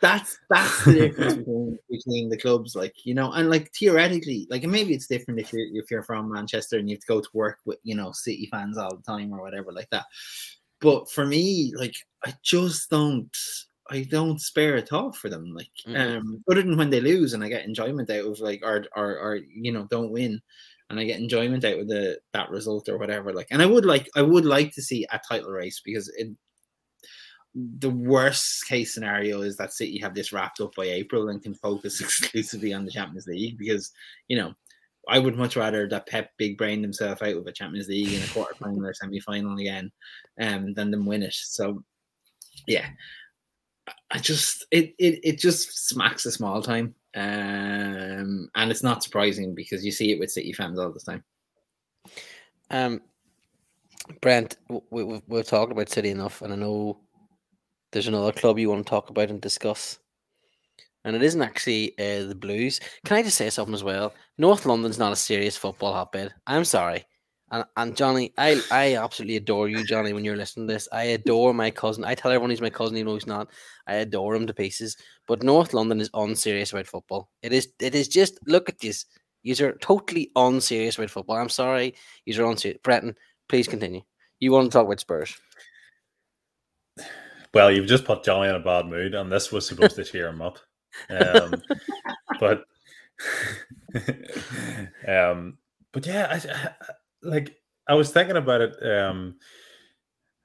[0.00, 4.64] That's that's the difference between, between the clubs, like you know, and like theoretically, like
[4.64, 7.28] maybe it's different if you're if you're from Manchester and you have to go to
[7.32, 10.06] work with you know City fans all the time or whatever like that.
[10.82, 11.94] But for me, like
[12.26, 13.34] I just don't
[13.88, 15.54] I don't spare a thought for them.
[15.54, 16.18] Like mm-hmm.
[16.18, 19.18] um other than when they lose and I get enjoyment out of like or or
[19.18, 20.42] or you know, don't win
[20.90, 23.32] and I get enjoyment out of the that result or whatever.
[23.32, 26.28] Like and I would like I would like to see a title race because it
[27.54, 31.54] the worst case scenario is that City have this wrapped up by April and can
[31.54, 33.92] focus exclusively on the Champions League because
[34.28, 34.52] you know
[35.08, 38.22] I would much rather that Pep big brain himself out with a Champions League in
[38.22, 39.90] a quarter final or semi final again,
[40.40, 41.34] um, than them win it.
[41.34, 41.82] So,
[42.66, 42.86] yeah,
[44.10, 49.54] I just it it it just smacks a small time, um, and it's not surprising
[49.54, 51.24] because you see it with City fans all the time.
[52.70, 53.00] Um,
[54.20, 56.98] Brent, we, we, we've talked about City enough, and I know
[57.90, 59.98] there's another club you want to talk about and discuss
[61.04, 62.80] and it isn't actually uh, the Blues.
[63.04, 64.14] Can I just say something as well?
[64.38, 66.32] North London's not a serious football hotbed.
[66.46, 67.04] I'm sorry.
[67.50, 70.88] And, and Johnny, I, I absolutely adore you, Johnny, when you're listening to this.
[70.90, 72.02] I adore my cousin.
[72.02, 73.48] I tell everyone he's my cousin, even though he's not.
[73.86, 74.96] I adore him to pieces.
[75.28, 77.28] But North London is unserious about football.
[77.42, 79.04] It is it is just look at this.
[79.44, 81.36] These are totally unserious about football.
[81.36, 81.94] I'm sorry.
[82.24, 82.80] These are unserious.
[82.82, 83.16] Brenton,
[83.50, 84.00] please continue.
[84.40, 85.36] You want to talk about Spurs.
[87.52, 90.28] Well, you've just put Johnny in a bad mood, and this was supposed to cheer
[90.28, 90.58] him up.
[91.10, 91.62] Um,
[92.40, 92.64] but
[95.08, 95.58] um,
[95.92, 96.70] but yeah, I, I,
[97.22, 97.56] like
[97.88, 98.76] I was thinking about it.
[98.82, 99.36] Um,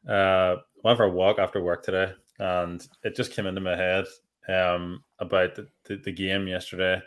[0.07, 4.05] uh, went for a walk after work today, and it just came into my head
[4.49, 7.01] um about the, the, the game yesterday.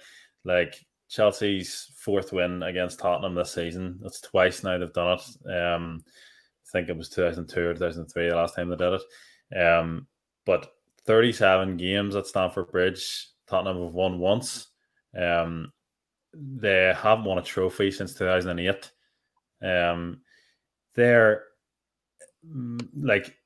[0.44, 3.98] Like Chelsea's fourth win against Tottenham this season.
[4.00, 5.50] That's twice now they've done it.
[5.52, 9.00] Um, I think it was 2002 or 2003 the last time they did
[9.52, 9.60] it.
[9.60, 10.06] Um,
[10.46, 10.72] but
[11.06, 13.29] 37 games at Stamford Bridge.
[13.50, 14.68] Tottenham have won once.
[15.18, 15.72] Um,
[16.32, 18.90] they haven't won a trophy since 2008.
[19.62, 20.20] Um,
[20.94, 21.42] they're
[22.46, 23.36] mm, like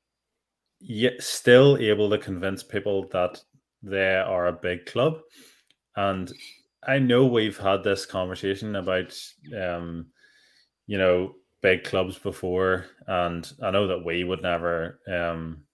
[0.79, 3.41] yet still able to convince people that
[3.81, 5.19] they are a big club.
[5.95, 6.31] And
[6.87, 9.17] I know we've had this conversation about,
[9.59, 10.07] um,
[10.85, 15.64] you know, big clubs before, and I know that we would never um,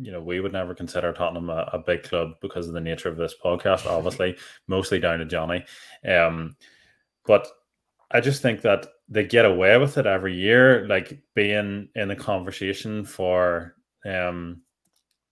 [0.00, 3.08] you know, we would never consider Tottenham a, a, big club because of the nature
[3.08, 4.36] of this podcast, obviously,
[4.68, 5.64] mostly down to Johnny.
[6.06, 6.56] Um,
[7.26, 7.48] but
[8.10, 12.16] I just think that they get away with it every year, like being in the
[12.16, 14.62] conversation for um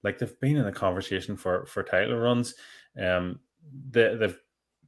[0.02, 2.54] like they've been in the conversation for for title runs.
[3.00, 3.40] Um
[3.90, 4.38] they they've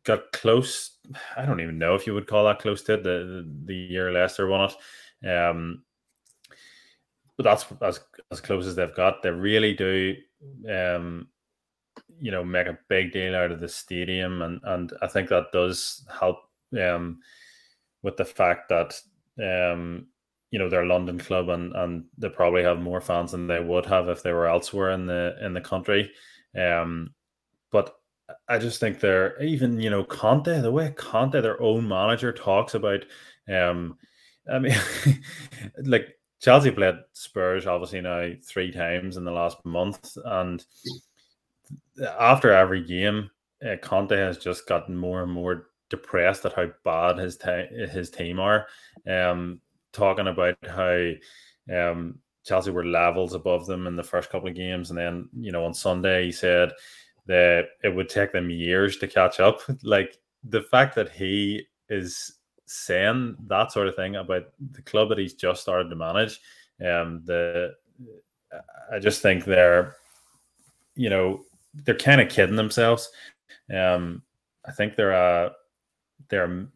[0.04, 0.98] got close.
[1.36, 4.10] I don't even know if you would call that close to it, the the year
[4.10, 5.28] Leicester won it.
[5.28, 5.84] Um
[7.36, 9.22] but that's as as close as they've got.
[9.22, 10.14] They really do
[10.70, 11.28] um
[12.18, 15.52] you know make a big deal out of the stadium and and I think that
[15.52, 16.38] does help
[16.78, 17.18] um
[18.02, 19.00] with the fact that
[19.40, 20.06] um,
[20.50, 23.60] you know they're a London club and and they probably have more fans than they
[23.60, 26.10] would have if they were elsewhere in the in the country.
[26.58, 27.14] Um,
[27.70, 27.94] but
[28.48, 32.74] I just think they're even you know Conte the way Conte their own manager talks
[32.74, 33.04] about.
[33.48, 33.96] Um,
[34.52, 34.74] I mean,
[35.84, 40.64] like Chelsea played Spurs obviously now three times in the last month, and
[42.18, 43.30] after every game,
[43.64, 48.10] uh, Conte has just gotten more and more depressed at how bad his te- his
[48.10, 48.66] team are.
[49.06, 49.60] Um,
[49.92, 51.10] talking about how
[51.72, 55.52] um, Chelsea were levels above them in the first couple of games, and then you
[55.52, 56.72] know on Sunday he said
[57.26, 59.60] that it would take them years to catch up.
[59.84, 62.38] Like the fact that he is
[62.72, 66.40] saying that sort of thing about the club that he's just started to manage,
[66.84, 67.74] um, the
[68.92, 69.96] I just think they're,
[70.94, 71.44] you know,
[71.74, 73.10] they're kind of kidding themselves.
[73.72, 74.22] Um,
[74.66, 75.52] I think they're a
[76.28, 76.66] they're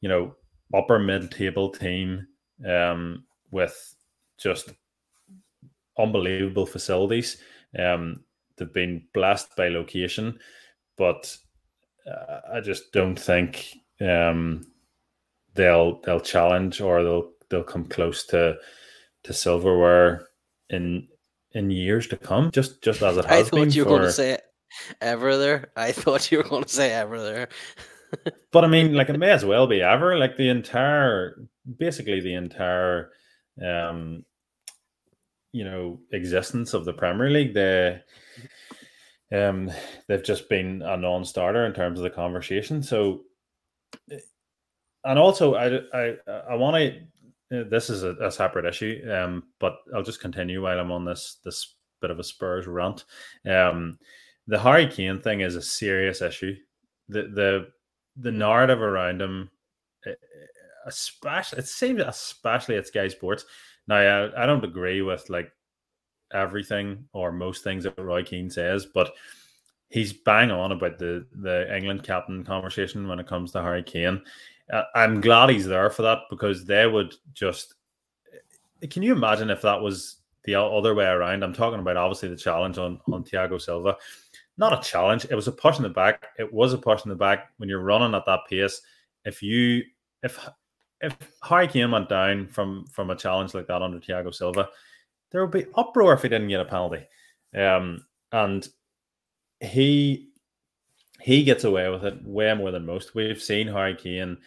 [0.00, 0.34] you know
[0.72, 2.26] upper mid table team
[2.68, 3.94] um, with
[4.38, 4.70] just
[5.98, 7.38] unbelievable facilities.
[7.78, 8.24] Um,
[8.56, 10.38] they've been blessed by location,
[10.96, 11.36] but
[12.06, 14.66] uh, I just don't think um,
[15.54, 18.56] they'll they'll challenge or they'll they'll come close to
[19.24, 20.26] to silverware
[20.70, 21.08] in
[21.52, 22.50] in years to come.
[22.50, 23.96] Just just as it has I thought you were for...
[23.96, 24.38] going to say
[25.00, 25.70] ever there.
[25.76, 27.48] I thought you were going to say ever there
[28.52, 30.16] but I mean, like it may as well be ever.
[30.16, 31.36] Like the entire,
[31.78, 33.10] basically the entire,
[33.64, 34.24] um,
[35.52, 37.54] you know, existence of the Premier League.
[37.54, 38.00] They,
[39.32, 39.70] um,
[40.08, 42.82] they've just been a non-starter in terms of the conversation.
[42.82, 43.22] So,
[45.04, 46.16] and also, I, I,
[46.50, 47.64] I want to.
[47.64, 51.38] This is a, a, separate issue, um, but I'll just continue while I'm on this
[51.44, 53.04] this bit of a Spurs rant.
[53.46, 53.98] Um,
[54.46, 56.56] the Harry Kane thing is a serious issue.
[57.08, 57.66] The the
[58.16, 59.50] the narrative around him,
[60.86, 63.44] especially it seems especially at Sky Sports.
[63.86, 65.52] Now, I, I don't agree with like
[66.32, 69.12] everything or most things that Roy Keane says, but
[69.88, 74.22] he's bang on about the the England captain conversation when it comes to Harry Kane.
[74.72, 77.74] Uh, I'm glad he's there for that because they would just.
[78.90, 81.42] Can you imagine if that was the other way around?
[81.42, 83.96] I'm talking about obviously the challenge on on Thiago Silva
[84.56, 85.26] not a challenge.
[85.30, 86.28] It was a push in the back.
[86.38, 88.80] It was a push in the back when you're running at that pace.
[89.24, 89.82] If you
[90.22, 90.38] if
[91.00, 94.68] if Harry Kane went down from from a challenge like that under Thiago Silva,
[95.30, 97.06] there would be uproar if he didn't get a penalty.
[97.56, 98.66] Um, and
[99.60, 100.30] he
[101.20, 103.14] he gets away with it way more than most.
[103.14, 104.38] We've seen Harry Kane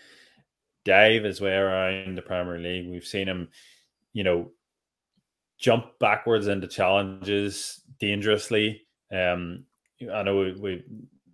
[0.86, 2.90] dive his way around the Premier League.
[2.90, 3.50] We've seen him,
[4.14, 4.52] you know,
[5.58, 8.84] jump backwards into challenges dangerously.
[9.12, 9.66] Um,
[10.14, 10.84] I know we, we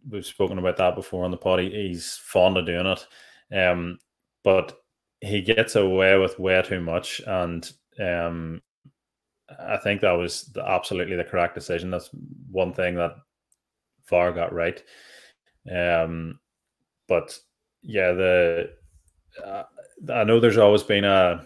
[0.09, 1.59] we've spoken about that before on the pod.
[1.59, 3.05] He's fond of doing it,
[3.55, 3.99] um,
[4.43, 4.77] but
[5.21, 7.69] he gets away with way too much, and
[7.99, 8.61] um,
[9.59, 11.91] I think that was the, absolutely the correct decision.
[11.91, 12.09] That's
[12.49, 13.15] one thing that
[14.09, 14.81] VAR got right.
[15.71, 16.39] Um,
[17.07, 17.37] but
[17.81, 18.69] yeah, the
[19.43, 19.63] uh,
[20.11, 21.45] I know there's always been a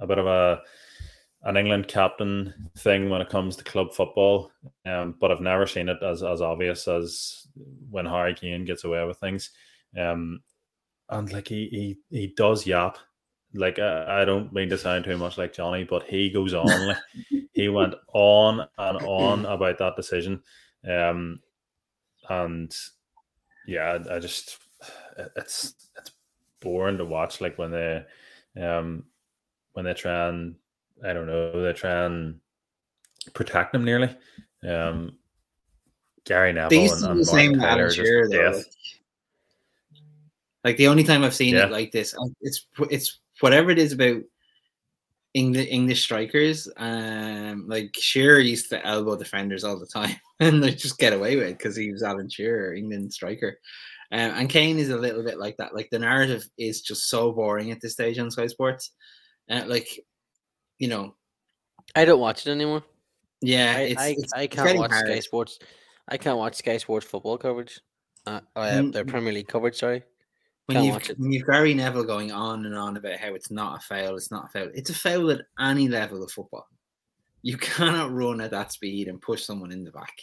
[0.00, 0.60] a bit of a
[1.44, 4.50] an England captain thing when it comes to club football,
[4.86, 7.46] um, but I've never seen it as as obvious as
[7.90, 9.50] when Harry Kane gets away with things.
[9.98, 10.42] Um,
[11.10, 11.68] and like he
[12.10, 12.98] he he does yap.
[13.54, 16.86] Like I, I don't mean to sound too much like Johnny, but he goes on.
[16.86, 16.96] like
[17.52, 20.42] he went on and on about that decision,
[20.88, 21.40] um,
[22.30, 22.74] and
[23.66, 24.58] yeah, I, I just
[25.36, 26.12] it's it's
[26.60, 27.40] boring to watch.
[27.40, 28.04] Like when they
[28.60, 29.04] um
[29.72, 30.54] when they try and
[31.04, 32.40] I don't know, they try and
[33.34, 34.14] protect him nearly.
[34.68, 35.16] Um,
[36.24, 37.60] Gary Neville they used and, and the same
[37.90, 38.66] Shearer, though, like,
[40.64, 41.64] like, the only time I've seen yeah.
[41.64, 44.22] it like this, it's it's whatever it is about
[45.34, 46.68] English English strikers.
[46.76, 51.36] Um, like Shearer used to elbow defenders all the time, and they just get away
[51.36, 53.58] with it because he was Alan Shearer, England striker.
[54.10, 55.74] Um, and Kane is a little bit like that.
[55.74, 58.90] Like the narrative is just so boring at this stage on Sky Sports.
[59.50, 60.00] Uh, like
[60.78, 61.14] you know,
[61.94, 62.82] I don't watch it anymore.
[63.40, 65.06] Yeah, I it's, I, it's I can't watch hard.
[65.06, 65.58] Sky Sports.
[66.08, 67.80] I can't watch Sky Sports football coverage.
[68.26, 68.90] Uh, uh, mm-hmm.
[68.90, 69.76] their Premier League coverage.
[69.76, 70.02] Sorry,
[70.66, 73.80] when you've, when you've Gary Neville going on and on about how it's not a
[73.80, 74.68] foul, it's not a foul.
[74.74, 76.68] It's a foul at any level of football.
[77.42, 80.14] You cannot run at that speed and push someone in the back.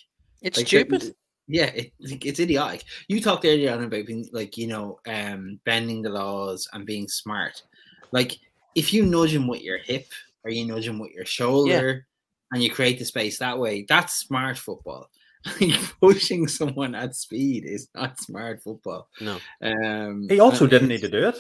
[0.41, 1.15] It's Like, stupid.
[1.47, 2.83] Yeah, it, it's idiotic.
[3.07, 7.07] You talked earlier on about being like you know um, bending the laws and being
[7.07, 7.63] smart.
[8.11, 8.37] Like
[8.75, 10.05] if you nudge him with your hip
[10.43, 12.05] or you nudge him with your shoulder,
[12.51, 15.09] and you create the space that way, that's smart football.
[16.01, 19.07] Pushing someone at speed is not smart football.
[19.21, 19.37] No.
[19.61, 21.35] Um, He also didn't need to do it.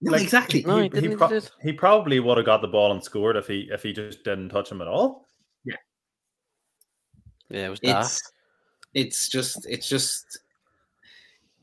[0.00, 0.62] No, Like, exactly.
[0.62, 1.50] No, he he, didn't pro- to do it.
[1.62, 4.50] he probably would have got the ball and scored if he if he just didn't
[4.50, 5.26] touch him at all.
[5.64, 5.76] Yeah,
[7.50, 8.32] Yeah, it was it's
[8.92, 10.38] it's just it's just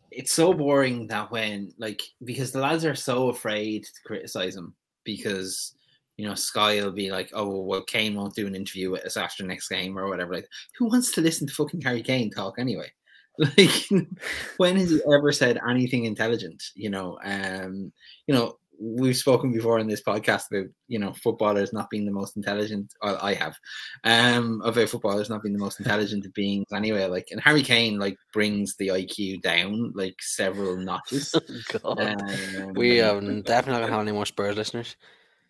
[0.09, 4.73] it's so boring that when like because the lads are so afraid to criticize him
[5.05, 5.75] because
[6.21, 9.17] you know Sky will be like, oh well, Kane won't do an interview with us
[9.17, 10.35] after next game or whatever.
[10.35, 10.47] Like,
[10.77, 12.91] who wants to listen to fucking Harry Kane talk anyway?
[13.37, 13.89] Like,
[14.57, 16.61] when has he ever said anything intelligent?
[16.75, 17.91] You know, um,
[18.27, 22.11] you know, we've spoken before in this podcast about you know footballers not being the
[22.11, 22.93] most intelligent.
[23.01, 23.57] Well, I have,
[24.03, 27.05] um, about footballers not being the most intelligent of beings anyway.
[27.05, 31.33] Like, and Harry Kane like brings the IQ down like several notches.
[31.71, 31.99] God.
[31.99, 34.97] Um, we are definitely not gonna have any more Spurs listeners.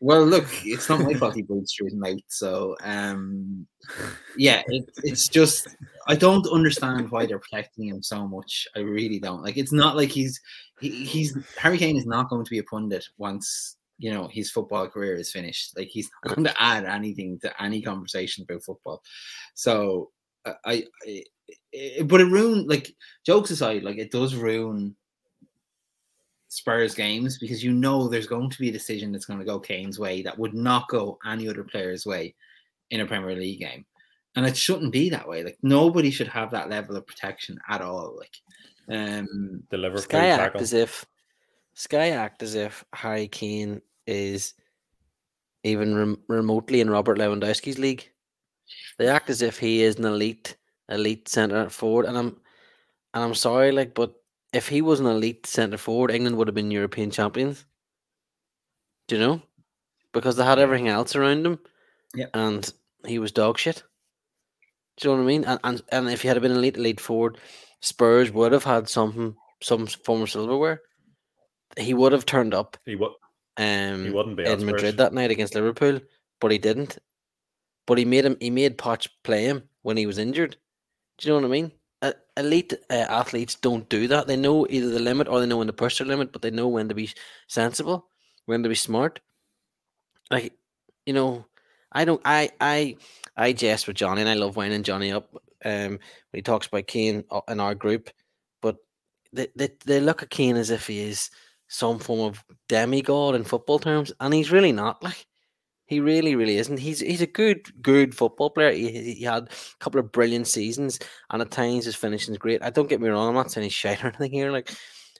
[0.04, 2.20] Well, look, it's not my fault he bleeds through his mouth.
[2.28, 3.68] So, um,
[4.36, 5.68] yeah, it, it's just
[6.08, 8.68] I don't understand why they're protecting him so much.
[8.76, 9.44] I really don't.
[9.44, 10.42] Like, it's not like he's
[10.80, 14.50] he, he's Harry Kane is not going to be a pundit once you know his
[14.50, 15.78] football career is finished.
[15.78, 19.04] Like, he's not going to add anything to any conversation about football.
[19.54, 20.10] So,
[20.66, 21.24] I, I,
[22.06, 22.92] but it ruined like
[23.24, 24.96] jokes aside, like it does ruin
[26.52, 29.58] Spurs games because you know there's going to be a decision that's going to go
[29.58, 32.36] Kane's way that would not go any other player's way
[32.90, 33.86] in a Premier League game.
[34.36, 35.46] And it shouldn't be that way.
[35.46, 38.18] Like nobody should have that level of protection at all.
[38.18, 38.36] Like
[38.90, 41.06] um The Liverpool Sky act as if
[41.74, 44.54] Sky act as if Harry Kane is
[45.64, 48.10] even rem- remotely in Robert Lewandowski's league.
[48.98, 50.58] They act as if he is an elite
[50.90, 52.42] elite centre forward, and I'm
[53.14, 54.21] and I'm sorry, like, but
[54.54, 57.66] if he was an elite centre forward, England would have been European champions.
[59.08, 59.42] Do you know?
[60.14, 61.60] Because they had everything else around him,
[62.16, 62.30] Yep.
[62.34, 62.74] and
[63.06, 63.84] he was dog shit.
[64.98, 65.44] Do you know what I mean?
[65.46, 67.38] And and, and if he had been elite elite forward,
[67.82, 70.82] Spurs would have had something, some form of silverware.
[71.78, 73.12] He would have turned up He would.
[73.58, 74.96] um, He wouldn't be at in Madrid Spurs.
[74.98, 76.02] that night against Liverpool,
[76.42, 76.98] but he didn't.
[77.88, 78.36] But he made him.
[78.42, 80.58] He made Poch play him when he was injured.
[81.18, 81.72] Do you know what I mean?
[82.38, 84.28] Elite uh, athletes don't do that.
[84.28, 86.52] They know either the limit or they know when to push their limit, but they
[86.52, 87.12] know when to be
[87.48, 88.08] sensible,
[88.46, 89.20] when to be smart.
[90.30, 90.54] Like,
[91.06, 91.46] you know,
[91.92, 92.22] I don't.
[92.24, 92.98] I I
[93.36, 95.30] I jest with Johnny, and I love winding Johnny up.
[95.64, 96.00] Um, when
[96.34, 98.10] he talks about Kane uh, in our group,
[98.62, 98.78] but
[99.34, 101.30] they they, they look at Kane as if he is
[101.68, 105.04] some form of demigod in football terms, and he's really not.
[105.04, 105.28] Like
[105.92, 106.78] he really, really isn't.
[106.78, 108.72] He's he's a good, good football player.
[108.72, 110.98] He, he had a couple of brilliant seasons,
[111.30, 112.64] and at times his finishing is great.
[112.64, 113.28] I don't get me wrong.
[113.28, 114.72] I'm not saying he's shite or anything here, like,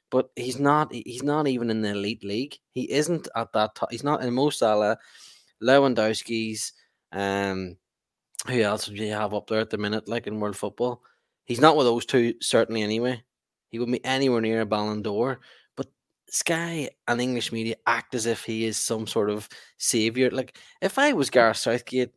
[0.10, 0.94] but he's not.
[0.94, 2.56] He's not even in the elite league.
[2.70, 3.76] He isn't at that.
[3.76, 3.92] top.
[3.92, 4.98] He's not in Mo Salah,
[5.62, 6.72] Lewandowski's.
[7.12, 7.76] Um,
[8.48, 11.02] who else do you have up there at the minute, like in world football?
[11.44, 12.82] He's not with those two, certainly.
[12.82, 13.22] Anyway,
[13.72, 15.42] he wouldn't be anywhere near a Ballon d'Or.
[16.32, 20.32] Sky and English media act as if he is some sort of savior.
[20.32, 22.12] Like if I was Gareth Southgate,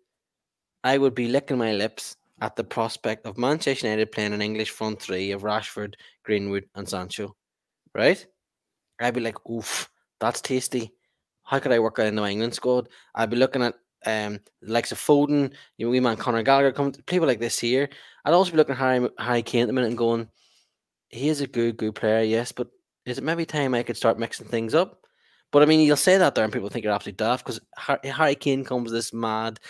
[0.85, 4.71] I would be licking my lips at the prospect of Manchester United playing an English
[4.71, 7.35] front three of Rashford, Greenwood, and Sancho.
[7.93, 8.25] Right?
[9.01, 9.91] I'd be like, oof,
[10.21, 10.93] that's tasty.
[11.43, 12.89] How could I work out in the England squad?
[13.15, 13.75] I'd be looking at
[14.07, 17.59] um the likes of Foden, you know, wee man Conor Gallagher, come people like this
[17.59, 17.89] here.
[18.25, 20.29] I'd also be looking at Harry, Harry Kane at the minute and going,
[21.09, 22.69] he is a good, good player, yes, but
[23.07, 25.01] is it maybe time I could start mixing things up?
[25.51, 27.61] But I mean, you'll say that there and people think you're absolutely daft because
[28.05, 29.61] Harry Kane comes this mad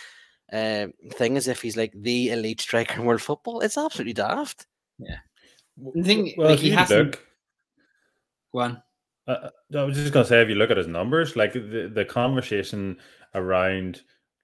[0.51, 3.61] uh, thing as if he's like the elite striker in world football.
[3.61, 4.65] It's absolutely daft.
[5.77, 7.27] The thing- well, like, he hasn't- look,
[8.51, 8.81] one.
[9.27, 12.05] Uh, I was just gonna say, if you look at his numbers, like the, the
[12.05, 12.97] conversation
[13.33, 14.01] around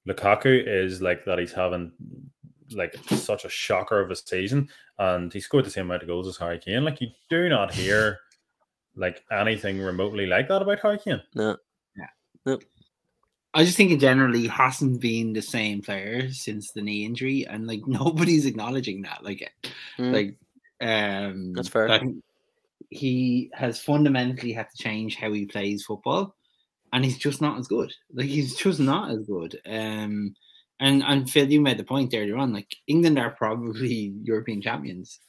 [0.08, 1.92] Lukaku is like that he's having
[2.72, 6.28] like such a shocker of a season, and he scored the same amount of goals
[6.28, 6.84] as Harry Kane.
[6.84, 8.20] Like you do not hear
[8.96, 11.22] like anything remotely like that about Harry Kane.
[11.36, 11.58] No.
[13.54, 17.46] I just think in general he hasn't been the same player since the knee injury,
[17.46, 19.24] and like nobody's acknowledging that.
[19.24, 19.52] Like,
[20.00, 20.14] Mm.
[20.14, 20.38] like
[20.82, 21.88] um, That's fair.
[21.90, 22.02] that
[22.90, 26.34] he has fundamentally had to change how he plays football,
[26.94, 27.94] and he's just not as good.
[28.14, 29.60] Like he's just not as good.
[29.66, 30.34] Um,
[30.80, 32.54] and and Phil, you made the point earlier on.
[32.54, 35.20] Like England are probably European champions.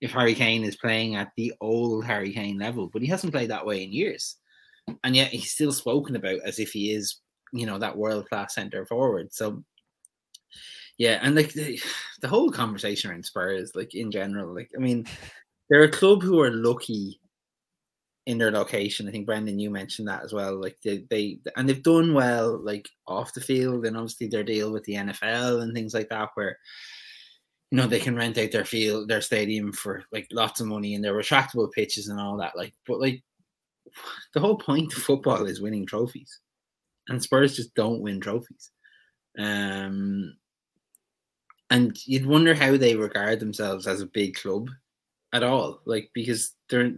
[0.00, 3.50] If Harry Kane is playing at the old Harry Kane level, but he hasn't played
[3.50, 4.36] that way in years,
[5.04, 7.20] and yet he's still spoken about as if he is,
[7.52, 9.32] you know, that world class centre forward.
[9.32, 9.62] So,
[10.98, 11.80] yeah, and like the,
[12.20, 15.06] the whole conversation around Spurs, like in general, like I mean,
[15.68, 17.20] they're a club who are lucky
[18.26, 19.08] in their location.
[19.08, 20.60] I think Brenton, you mentioned that as well.
[20.60, 24.72] Like they, they and they've done well, like off the field, and obviously their deal
[24.72, 26.58] with the NFL and things like that, where
[27.70, 30.94] you know they can rent out their field, their stadium for like lots of money,
[30.94, 32.56] and their retractable pitches and all that.
[32.56, 33.22] Like, but like
[34.34, 36.40] the whole point of football is winning trophies,
[37.08, 38.70] and Spurs just don't win trophies.
[39.38, 40.36] Um,
[41.70, 44.68] and you'd wonder how they regard themselves as a big club
[45.32, 46.92] at all, like because they're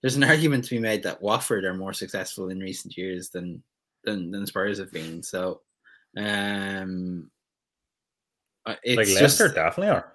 [0.00, 3.62] there's an argument to be made that Watford are more successful in recent years than
[4.04, 5.22] than, than Spurs have been.
[5.22, 5.60] So,
[6.16, 7.30] um,
[8.66, 10.12] uh, it's like just, Leicester definitely are.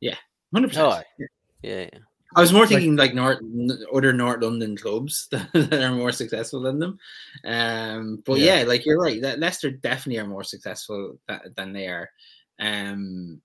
[0.00, 0.16] Yeah,
[0.52, 0.92] hundred Oh, percent.
[1.20, 1.24] aye.
[1.62, 1.98] Yeah, yeah.
[2.36, 3.38] I was more thinking like, North
[3.94, 6.98] other North London clubs that, that are more successful than them.
[7.44, 8.60] Um, but Yeah.
[8.60, 8.66] yeah.
[8.66, 9.22] like you're right.
[9.22, 12.10] That Leicester definitely are more successful tha- than they are.
[12.58, 13.40] Um,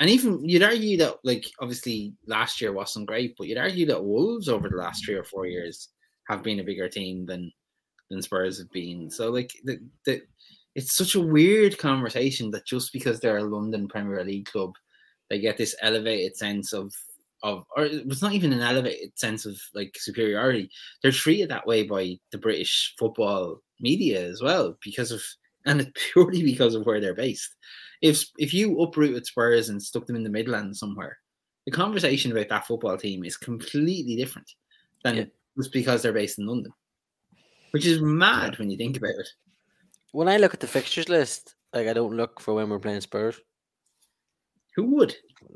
[0.00, 4.04] and even you'd argue that like obviously last year wasn't great, but you'd argue that
[4.04, 5.88] Wolves over the last three or four years
[6.28, 7.50] have been a bigger team than
[8.10, 9.10] than Spurs have been.
[9.10, 10.20] So like the the
[10.76, 14.74] it's such a weird conversation that just because they're a London Premier League club,
[15.30, 16.92] they get this elevated sense of
[17.42, 20.70] of or it's not even an elevated sense of like superiority.
[21.02, 25.22] They're treated that way by the British football media as well because of
[25.64, 27.56] and it's purely because of where they're based.
[28.02, 31.18] If if you uprooted Spurs and stuck them in the Midlands somewhere,
[31.64, 34.50] the conversation about that football team is completely different
[35.04, 35.24] than Yeah.
[35.56, 36.72] just because they're based in London.
[37.70, 39.28] Which is mad when you think about it.
[40.12, 43.00] When I look at the fixtures list, like I don't look for when we're playing
[43.02, 43.40] Spurs.
[44.76, 45.14] Who would?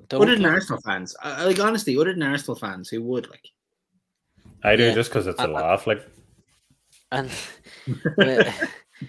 [0.09, 1.15] Don't other than look- Arsenal fans.
[1.23, 3.49] I, I- like honestly, other than Arsenal fans, who would like?
[4.63, 4.95] I do Yeah.
[4.95, 5.87] just because it's a I- I- laugh.
[5.87, 6.07] Like
[7.13, 7.31] and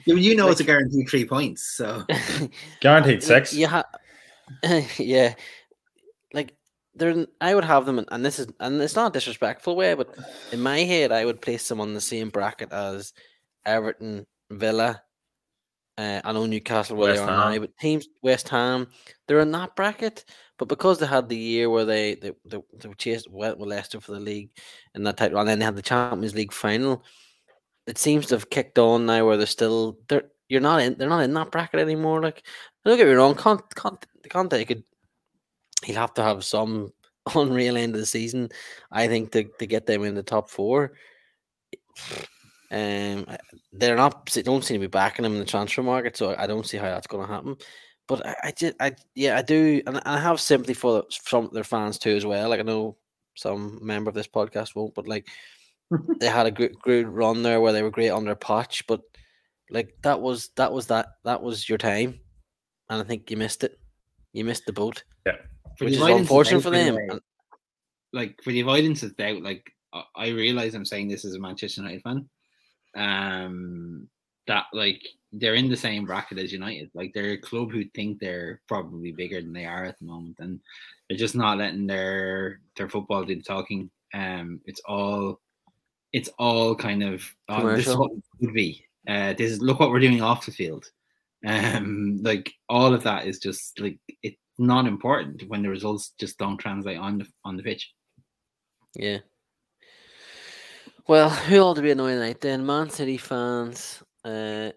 [0.05, 2.05] You, you know Like- it's a guaranteed three points, so
[2.81, 3.53] guaranteed six.
[3.53, 3.83] Yeah,
[4.97, 5.33] yeah.
[6.33, 6.55] Like
[6.95, 9.93] there, I would have them, in, and this is, and it's not a disrespectful way,
[9.93, 10.15] but
[10.53, 13.11] in my head, I would place them on the same bracket as
[13.65, 15.01] Everton, Villa.
[15.97, 18.87] Uh, I know Newcastle where West they are now, but teams West Ham,
[19.27, 20.25] they're in that bracket.
[20.57, 23.99] But because they had the year where they they, they, they were chased with Leicester
[23.99, 24.51] for the league
[24.95, 27.03] and that title, and then they had the Champions League final,
[27.87, 31.09] it seems to have kicked on now where they're still they're you're not in they're
[31.09, 32.21] not in that bracket anymore.
[32.21, 32.45] Like
[32.85, 34.83] don't get me wrong, can't can't Conte could
[35.83, 36.93] he'll have to have some
[37.35, 38.49] unreal end of the season,
[38.91, 40.93] I think, to, to get them in the top four.
[42.72, 43.26] Um,
[43.74, 46.47] they're not they don't seem to be backing them in the transfer market, so I
[46.47, 47.57] don't see how that's going to happen.
[48.07, 51.63] But I, I just, I yeah, I do, and I have sympathy for some their
[51.65, 52.49] fans too as well.
[52.49, 52.97] Like I know
[53.36, 55.28] some member of this podcast won't, but like
[56.19, 59.01] they had a good, good run there where they were great under Poch, but
[59.69, 62.19] like that was that was that that was your time,
[62.89, 63.78] and I think you missed it.
[64.34, 66.95] You missed the boat, For which the is unfortunate for them.
[66.95, 67.22] way, and-
[68.13, 71.39] like for the avoidance of doubt, like I- I realize I'm saying this as a
[71.39, 72.30] Manchester United fan.
[72.95, 74.07] Um,
[74.47, 76.89] that like they're in the same bracket as United.
[76.93, 80.37] Like they're a club who think they're probably bigger than they are at the moment,
[80.39, 80.59] and
[81.07, 83.89] they're just not letting their their football do the talking.
[84.13, 85.39] Um, it's all
[86.11, 88.85] it's all kind of oh, this is what could be.
[89.07, 90.85] Uh, this is look what we're doing off the field.
[91.45, 96.37] Um, like all of that is just like it's not important when the results just
[96.37, 97.91] don't translate on the on the pitch.
[98.95, 99.19] Yeah.
[101.12, 102.66] Well, who ought to be annoying tonight then?
[102.66, 104.72] Man City fans, uh,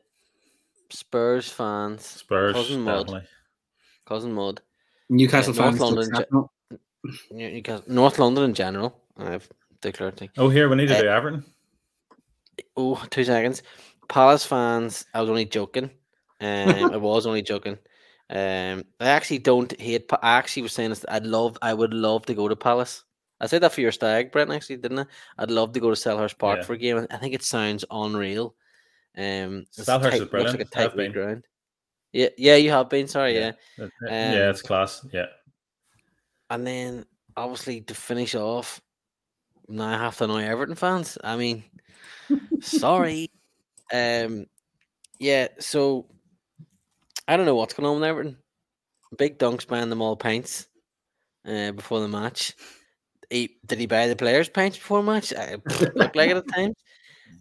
[0.91, 3.07] Spurs fans, Spurs, Cousin Mud.
[3.07, 3.29] definitely.
[4.05, 4.61] cousin Mud,
[5.09, 6.53] Newcastle North fans, London, successful.
[7.31, 9.01] Newcastle, North London in general.
[9.17, 9.49] I've
[9.81, 10.17] declared.
[10.17, 10.31] thing.
[10.37, 11.45] Oh, here we need to Uh, do Everton.
[12.77, 13.63] Oh, two seconds.
[14.09, 15.89] Palace fans, I was only joking.
[16.41, 17.79] Um, I was only joking.
[18.29, 20.09] Um, I actually don't hate.
[20.09, 21.05] Pa- I actually was saying this.
[21.09, 21.57] I'd love.
[21.63, 23.05] I would love to go to Palace.
[23.45, 24.51] I said that for your stag, Brent.
[24.51, 25.07] Actually, didn't I?
[25.39, 26.65] I'd love to go to Selhurst Park Yeah.
[26.65, 27.07] for a game.
[27.11, 28.55] I think it sounds unreal.
[29.17, 30.59] Um, Selhurst is tight- Looks brilliant.
[30.59, 31.13] like a tight been.
[31.13, 31.45] ground.
[32.13, 33.07] Yeah, yeah, you have been.
[33.09, 33.53] Sorry, yeah.
[33.79, 33.91] Yeah, um,
[34.51, 35.05] it's class.
[35.13, 35.27] Yeah.
[36.51, 37.05] And then
[37.37, 38.81] obviously to finish off,
[39.69, 41.19] now I have to annoy Everton fans.
[41.23, 41.65] I mean,
[42.61, 43.31] sorry.
[43.93, 44.47] Um,
[45.21, 45.49] yeah.
[45.61, 46.07] So
[47.29, 48.39] I don't know what's going on with Everton.
[49.19, 50.67] Big Dunk's buying them all pints
[51.47, 52.55] uh, before the match.
[53.31, 55.33] He, did he buy the players pints before match?
[55.33, 56.77] I, it looked like it at times.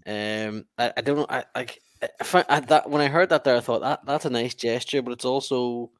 [0.05, 1.25] Um, I, I don't know.
[1.29, 4.29] I like I, I, that when I heard that there, I thought that that's a
[4.29, 5.91] nice gesture, but it's also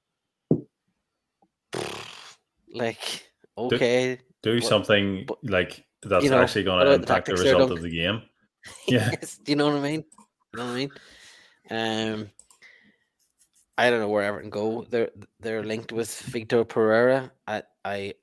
[2.73, 7.13] like okay, do But- something but, like that's you know, actually going to about the
[7.13, 8.21] impact the result of the game.
[8.87, 9.09] Yeah.
[9.11, 10.05] Yes, do you know what I mean?
[10.53, 10.91] You know what I mean?
[11.69, 12.29] Um,
[13.77, 14.85] I don't know where Everton go.
[14.89, 15.09] They're
[15.41, 17.31] they're linked with Victor Pereira.
[17.45, 18.13] I I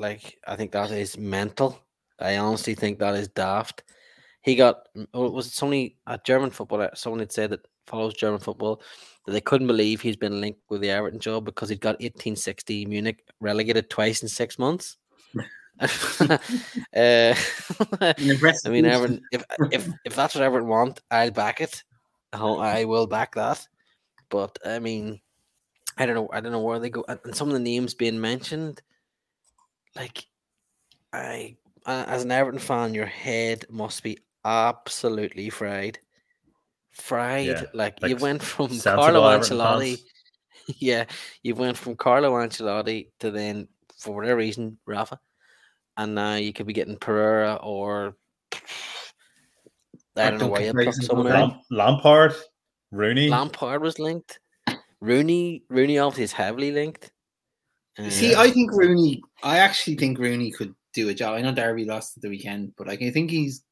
[0.00, 0.38] like.
[0.46, 1.78] I think that is mental.
[2.18, 3.84] I honestly think that is daft.
[4.42, 4.88] He got.
[5.14, 6.82] oh, Was it somebody a German football?
[6.82, 8.82] uh, Someone had said that follows German football
[9.26, 12.86] that they couldn't believe he's been linked with the Everton job because he'd got 1860
[12.86, 14.96] Munich relegated twice in six months.
[15.80, 16.38] uh,
[16.94, 18.14] I
[18.68, 18.86] mean.
[18.86, 19.20] Everton.
[19.32, 21.82] If if if that's what Everton want, I'll back it.
[22.32, 23.66] I will back that.
[24.28, 25.20] But I mean,
[25.98, 26.28] I don't know.
[26.32, 27.04] I don't know where they go.
[27.08, 28.80] And some of the names being mentioned,
[29.96, 30.24] like,
[31.12, 35.98] I uh, as an Everton fan, your head must be absolutely fried.
[36.92, 37.46] Fried.
[37.46, 40.02] Yeah, like, you went from Carlo Everton Ancelotti.
[40.78, 41.06] Yeah,
[41.42, 43.66] you went from Carlo Ancelotti to then,
[43.98, 45.18] for whatever reason, Rafa,
[45.96, 48.14] and now you could be getting Pereira or
[50.16, 52.34] I Or don't know why you Duncan someone goes Lam- Lampard,
[52.92, 53.28] Rooney.
[53.28, 54.38] Lampard was linked.
[55.00, 57.10] Rooney, Rooney obviously is heavily linked.
[58.08, 59.22] See, I think Rooney.
[59.42, 61.34] I actually think Rooney could do a job.
[61.34, 63.62] I know Derby lost at the weekend, but like, I think he's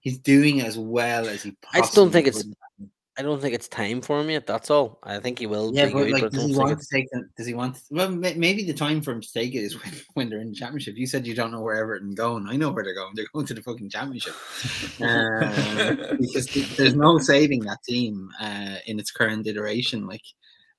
[0.00, 1.56] he's doing as well as he.
[1.72, 4.46] I just don't think possibly it's- I don't think it's time for him yet.
[4.46, 4.98] That's all.
[5.02, 7.28] I think he will Yeah, but like, but does he want it's to take them?
[7.36, 7.74] Does he want?
[7.74, 10.40] To, well, may- maybe the time for him to take it is when, when they're
[10.40, 10.96] in the championship.
[10.96, 12.46] You said you don't know where Everton going.
[12.48, 13.14] I know where they're going.
[13.14, 14.34] They're going to the fucking championship.
[15.02, 20.06] Uh, because th- there's no saving that team uh, in its current iteration.
[20.06, 20.24] Like,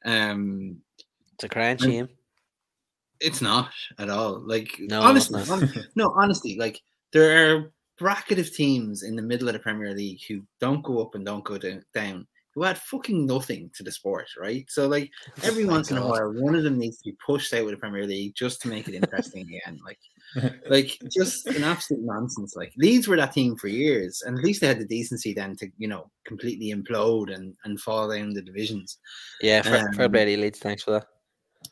[0.04, 0.78] um,
[1.36, 2.10] it's a crying shame.
[3.22, 4.40] It's not at all.
[4.46, 5.62] Like, No, honestly, it's not.
[5.62, 6.82] hon- no, honestly, like
[7.14, 11.02] there are bracket of teams in the middle of the Premier League who don't go
[11.02, 11.58] up and don't go
[11.94, 14.66] down, who add fucking nothing to the sport, right?
[14.70, 15.12] So, like,
[15.44, 17.80] every once in a while, one of them needs to be pushed out with the
[17.80, 19.80] Premier League just to make it interesting again.
[19.86, 20.00] Like,
[20.70, 22.56] like just an absolute nonsense.
[22.56, 25.56] Like Leeds were that team for years, and at least they had the decency then
[25.58, 28.98] to, you know, completely implode and and fall down the divisions.
[29.42, 30.60] Yeah, fair, fair Um, play to Leeds.
[30.60, 31.08] Thanks for that.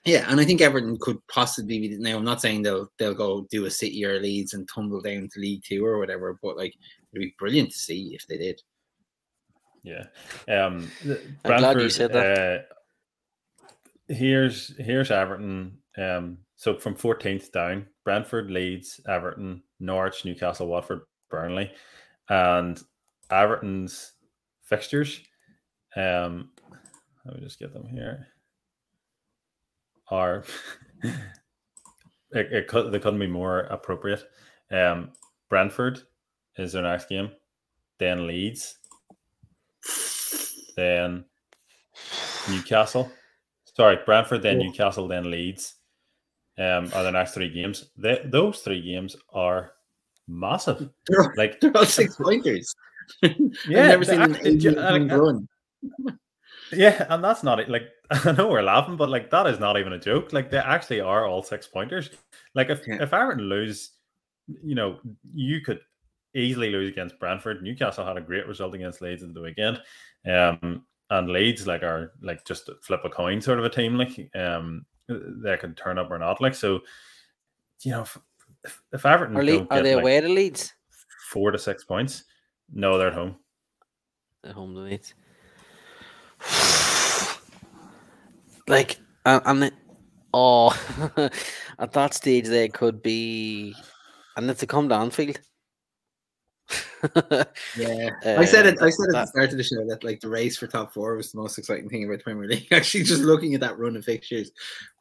[0.06, 1.98] Yeah, and I think Everton could possibly be.
[1.98, 5.30] Now, I'm not saying they'll they'll go do a City or Leeds and tumble down
[5.34, 6.74] to League Two or whatever, but like
[7.12, 8.62] it'd be brilliant to see if they did.
[9.84, 10.06] Yeah.
[10.48, 12.66] Um, th- I'm glad you said that.
[13.70, 13.74] Uh,
[14.08, 15.78] here's here's Everton.
[15.98, 21.72] Um, so from 14th down, Brentford, Leeds, Everton, Norwich, Newcastle, Watford, Burnley,
[22.30, 22.82] and
[23.32, 24.14] Everton's
[24.64, 25.22] fixtures.
[25.96, 26.52] Um,
[27.26, 28.28] let me just get them here.
[30.12, 30.44] Are
[31.04, 31.18] it,
[32.32, 34.24] it could they couldn't be more appropriate.
[34.72, 35.12] Um,
[35.50, 36.02] Brentford
[36.58, 37.32] is their next game,
[37.98, 38.78] then Leeds,
[40.76, 41.26] then
[42.50, 43.12] Newcastle.
[43.76, 44.60] Sorry, Brentford, then.
[44.60, 45.76] Newcastle, then Leeds.
[46.58, 47.90] Um, are the next three games.
[47.98, 49.72] They, those three games are
[50.28, 50.90] massive.
[51.08, 52.74] They're Like, they're all six pointers.
[53.24, 53.32] Yeah,
[53.84, 55.48] I've never seen an actually ju- 18 point like, run.
[56.72, 57.70] Yeah, and that's not it.
[57.70, 60.34] Like, I know we're laughing, but like that is not even a joke.
[60.34, 62.10] Like, they actually are all six pointers.
[62.56, 63.02] Like, if Yeah.
[63.02, 63.92] if Everton lose,
[64.48, 65.00] you know,
[65.34, 65.80] you could
[66.36, 67.62] easily lose against Brentford.
[67.64, 69.82] Newcastle had a great result against Leeds at the weekend.
[70.28, 73.96] Um, and Leeds like are like just a flip a coin sort of a team.
[73.98, 76.40] Like, um, they could turn up or not.
[76.42, 76.82] Like, so
[77.82, 78.18] you know, if,
[78.94, 80.74] if, Everton Are, Le- are they like away to Leeds?
[81.32, 82.26] four to six points,
[82.74, 83.36] no, they're at home.
[84.44, 85.14] At home to Leeds.
[88.70, 89.72] Like, and, and
[90.34, 90.70] oh,
[91.80, 93.76] at that stage they could be,
[94.38, 95.40] and if they come to Anfield.
[97.78, 98.82] Yeah, I said Uh, it.
[98.82, 100.94] I said at the that- start of the show that like the race for top
[100.94, 102.68] four was the most exciting thing about the Premier League.
[102.72, 104.52] Actually, just looking at that run of fixtures,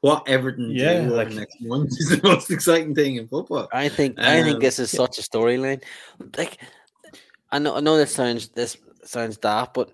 [0.00, 3.68] what Everton Yeah, do like- next month is the most exciting thing in football.
[3.72, 5.82] I think I think Um, this is such a storyline.
[6.36, 6.58] Like,
[7.50, 9.90] I know I know this sounds this sounds daft, but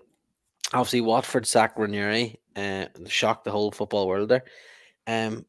[0.75, 4.43] obviously Watford sacked Ranieri, uh, shocked the whole football world there.
[5.07, 5.45] Um,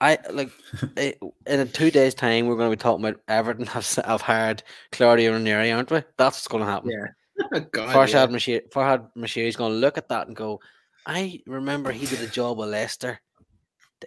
[0.00, 0.50] I like
[0.96, 1.14] in
[1.46, 5.32] a two days' time we're going to be talking about Everton have, have hired Claudio
[5.32, 6.02] Ranieri, aren't we?
[6.16, 6.90] That's what's going to happen.
[6.90, 8.26] Yeah, God, Farshad yeah.
[8.26, 10.60] Mashir, Farhad Mashir is going to look at that and go,
[11.06, 13.20] I remember he did a job with Leicester.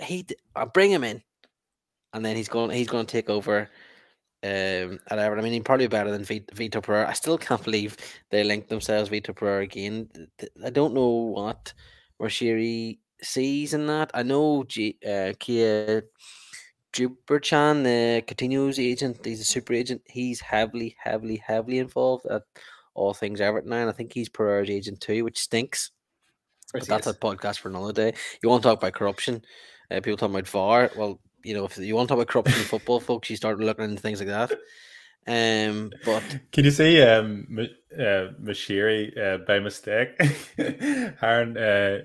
[0.02, 0.26] He,
[0.56, 1.22] I'll bring him in,
[2.14, 2.72] and then he's going.
[2.72, 3.70] He's going to take over.
[4.44, 5.40] Um, at Everton.
[5.40, 7.10] I mean, he's probably better than Vit- Vito Pereira.
[7.10, 7.96] I still can't believe
[8.30, 10.10] they linked themselves Vito Pereira again.
[10.64, 11.74] I don't know what
[12.22, 14.12] Rashiri sees in that.
[14.14, 16.04] I know G, uh, Kia
[16.94, 20.02] Joorabchian, the Coutinho's agent, he's a super agent.
[20.06, 22.44] He's heavily, heavily, heavily involved at
[22.94, 23.78] all things Everton now.
[23.78, 25.92] And I think he's Pereira's agent too, which stinks.
[26.72, 27.14] But that's is.
[27.14, 28.14] a podcast for another day.
[28.42, 29.44] You want to talk about corruption?
[29.90, 30.92] Uh, people talking about VAR.
[30.96, 33.60] Well, you know, if you want to talk about corruption in football, folks, you start
[33.60, 34.52] looking into things like that.
[35.26, 40.10] Um, but can you see um uh, Moshiri uh, by mistake
[41.20, 42.00] hiring uh,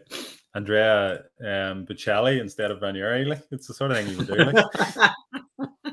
[0.55, 3.25] Andrea um Bocelli instead of Ranieri?
[3.25, 4.35] Like it's the sort of thing you would do.
[4.35, 4.65] Like.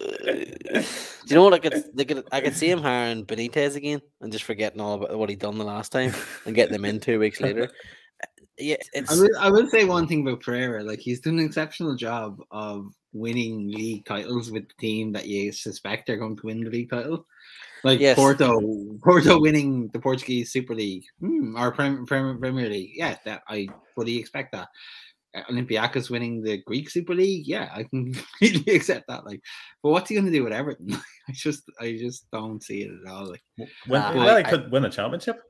[0.00, 0.84] do
[1.26, 4.32] you know what I could, they could I could see him hiring Benitez again and
[4.32, 6.12] just forgetting all about what he'd done the last time
[6.44, 7.70] and getting them in two weeks later.
[8.60, 8.76] Yeah,
[9.08, 10.82] I will, I will say one thing about Pereira.
[10.82, 15.52] Like he's done an exceptional job of winning league titles with the team that you
[15.52, 17.26] suspect are going to win the league title.
[17.82, 18.16] Like yes.
[18.16, 18.60] Porto,
[19.02, 22.92] Porto winning the Portuguese Super League hmm, or Premier, Premier League.
[22.94, 24.68] Yeah, that I fully expect that.
[25.32, 27.46] Uh, Olympiacos winning the Greek Super League.
[27.46, 29.24] Yeah, I can completely accept that.
[29.24, 29.40] Like,
[29.82, 30.92] but what's he going to do with Everton?
[31.28, 33.30] I just, I just don't see it at all.
[33.30, 33.42] Like,
[33.86, 35.40] when, uh, well, he could win a championship.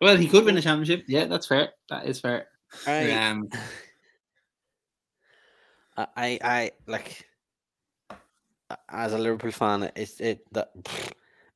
[0.00, 1.04] Well, he could win a championship.
[1.08, 1.70] Yeah, that's fair.
[1.88, 2.48] That is fair.
[2.86, 3.48] I, um,
[5.96, 7.26] I, I like
[8.88, 10.72] as a Liverpool fan, it's it that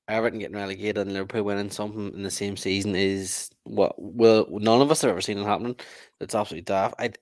[0.09, 4.81] Everton getting relegated and Liverpool winning something in the same season is what well none
[4.81, 5.77] of us have ever seen it happening.
[6.21, 6.95] It's absolutely daft.
[6.99, 7.13] I,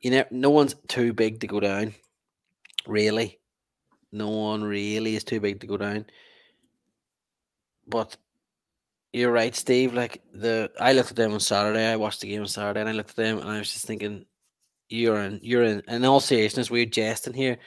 [0.00, 1.94] you know, no one's too big to go down.
[2.86, 3.38] Really,
[4.12, 6.06] no one really is too big to go down.
[7.86, 8.16] But
[9.14, 9.94] you're right, Steve.
[9.94, 11.86] Like the I looked at them on Saturday.
[11.86, 13.86] I watched the game on Saturday, and I looked at them, and I was just
[13.86, 14.26] thinking,
[14.88, 15.82] you're in, you're in.
[15.86, 17.58] In all seriousness, we're jesting here.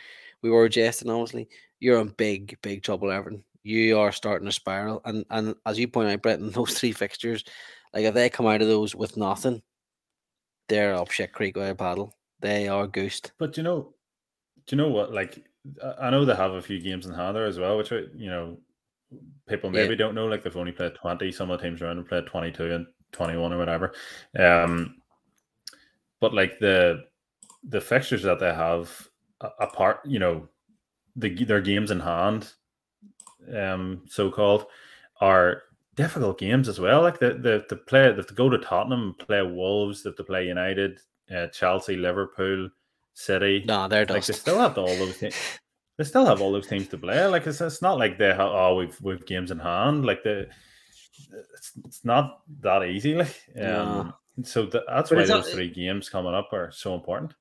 [0.44, 1.48] We were jesting, obviously.
[1.80, 3.46] You're in big, big trouble, Everton.
[3.64, 6.92] You are starting to spiral, and and as you point out, Brett, in those three
[6.92, 7.46] fixtures,
[7.94, 9.62] like if they come out of those with nothing,
[10.68, 12.14] they're up shit creek with a paddle.
[12.42, 13.32] They are goosed.
[13.40, 13.94] But you know,
[14.66, 15.14] do you know what?
[15.14, 15.46] Like,
[15.98, 18.30] I know they have a few games in hand there as well, which are you
[18.30, 18.58] know
[19.48, 19.98] people maybe yeah.
[19.98, 21.32] don't know, like they've only played 20.
[21.32, 23.94] Some of the teams around have played 22 and 21 or whatever.
[24.38, 25.02] Um,
[26.20, 27.04] but like the
[27.64, 29.08] the fixtures that they have
[29.60, 30.48] apart, you know,
[31.16, 32.52] the their games in hand,
[33.56, 34.66] um, so called,
[35.22, 35.64] are
[35.96, 37.02] difficult games as well.
[37.02, 40.18] Like the the the play, they have to go to Tottenham, play Wolves, they have
[40.18, 41.00] to play United,
[41.34, 42.70] uh, Chelsea, Liverpool,
[43.14, 43.64] City.
[43.68, 45.36] No, they're like they still have all those things
[45.98, 47.26] they still have all those teams to play.
[47.26, 50.06] Like it's, it's not like they have oh we've we've games in hand.
[50.06, 50.48] Like the
[51.54, 53.16] it's, it's not that easy.
[53.16, 54.14] Like um,
[54.44, 57.34] so the, that's but why those not, three games coming up are so important.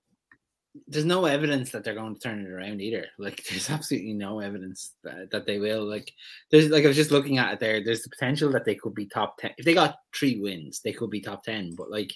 [0.89, 3.07] There's no evidence that they're going to turn it around either.
[3.19, 5.85] Like there's absolutely no evidence that, that they will.
[5.85, 6.11] Like
[6.51, 7.85] there's like I was just looking at it there.
[7.85, 10.81] There's the potential that they could be top ten if they got three wins.
[10.83, 11.75] They could be top ten.
[11.75, 12.13] But like,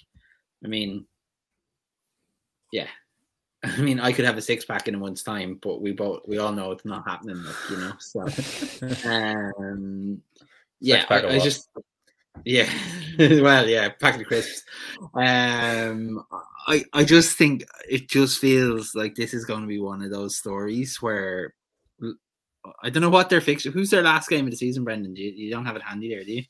[0.63, 1.05] I mean,
[2.71, 2.87] yeah,
[3.63, 6.21] I mean, I could have a six pack in a month's time, but we both
[6.27, 7.43] we all know it's not happening.
[7.43, 8.21] Like, you know, so
[9.09, 10.21] um,
[10.79, 11.69] yeah, I, I just
[12.43, 12.69] yeah,
[13.19, 14.63] well, yeah, pack of crisps.
[15.13, 16.25] Um,
[16.67, 20.09] I I just think it just feels like this is going to be one of
[20.09, 21.53] those stories where
[22.81, 23.71] I don't know what their fixture.
[23.71, 25.13] Who's their last game of the season, Brenton?
[25.13, 26.43] Do you, you don't have it handy there, do you?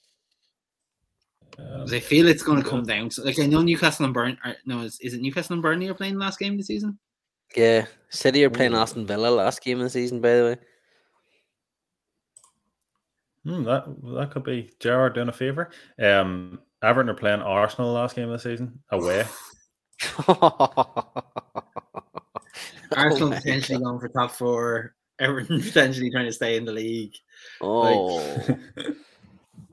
[1.59, 3.09] Um, I feel it's going to come down.
[3.09, 4.37] To, like I know Newcastle and Burn.
[4.65, 6.97] no, is, is it Newcastle and Burnley are playing the last game of the season?
[7.55, 10.21] Yeah, City are playing Aston Villa last game of the season.
[10.21, 10.57] By the way,
[13.45, 15.69] hmm, that that could be Gerrard doing a favor.
[16.01, 19.25] Um, Everton are playing Arsenal last game of the season away.
[22.95, 23.83] Arsenal oh potentially God.
[23.83, 24.95] going for top four.
[25.19, 27.15] Everton potentially trying to stay in the league.
[27.59, 28.15] Oh,
[28.47, 28.95] like...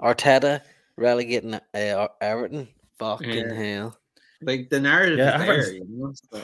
[0.01, 0.63] Arteta
[0.99, 2.69] relegating uh, Everton.
[2.99, 3.55] Fucking yeah.
[3.55, 3.99] hell!
[4.43, 6.13] Like the narrative yeah, is there, you know?
[6.15, 6.41] so.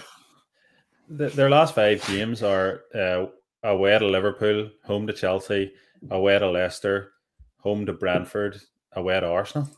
[1.09, 3.27] the, their last five games are uh,
[3.65, 5.73] away to Liverpool, home to Chelsea,
[6.11, 7.13] away to Leicester,
[7.59, 8.61] home to Brentford,
[8.93, 9.69] away to Arsenal.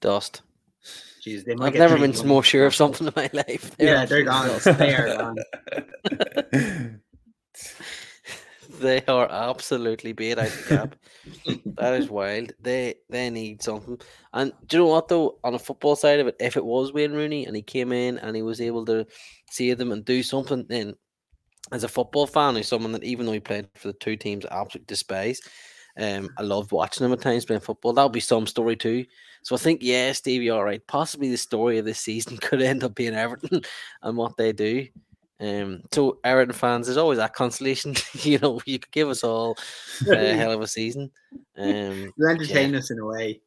[0.00, 0.42] Dust.
[1.24, 3.74] Jeez, I've never been more sure of something in my life.
[3.78, 4.50] They're yeah, they're gone.
[4.76, 5.36] they are gone.
[8.84, 10.96] they are absolutely beat out the cap.
[11.76, 12.52] that is wild.
[12.60, 13.98] They they need something.
[14.32, 15.38] And do you know what though?
[15.42, 18.18] On the football side of it, if it was Wayne Rooney and he came in
[18.18, 19.06] and he was able to
[19.50, 20.94] save them and do something, then
[21.72, 24.44] as a football fan, he's someone that even though he played for the two teams,
[24.46, 25.40] I absolutely despise.
[25.96, 27.92] Um, I loved watching him at times playing football.
[27.92, 29.06] That'll be some story too.
[29.42, 30.84] So I think, yeah, Stevie, all right.
[30.86, 33.62] Possibly the story of this season could end up being Everton
[34.02, 34.86] and what they do.
[35.44, 37.94] Um, so Everton fans, there's always that consolation.
[38.14, 39.56] you know, you could give us all
[40.08, 41.10] a hell of a season.
[41.56, 42.78] Um, you entertain yeah.
[42.78, 43.40] us in a way.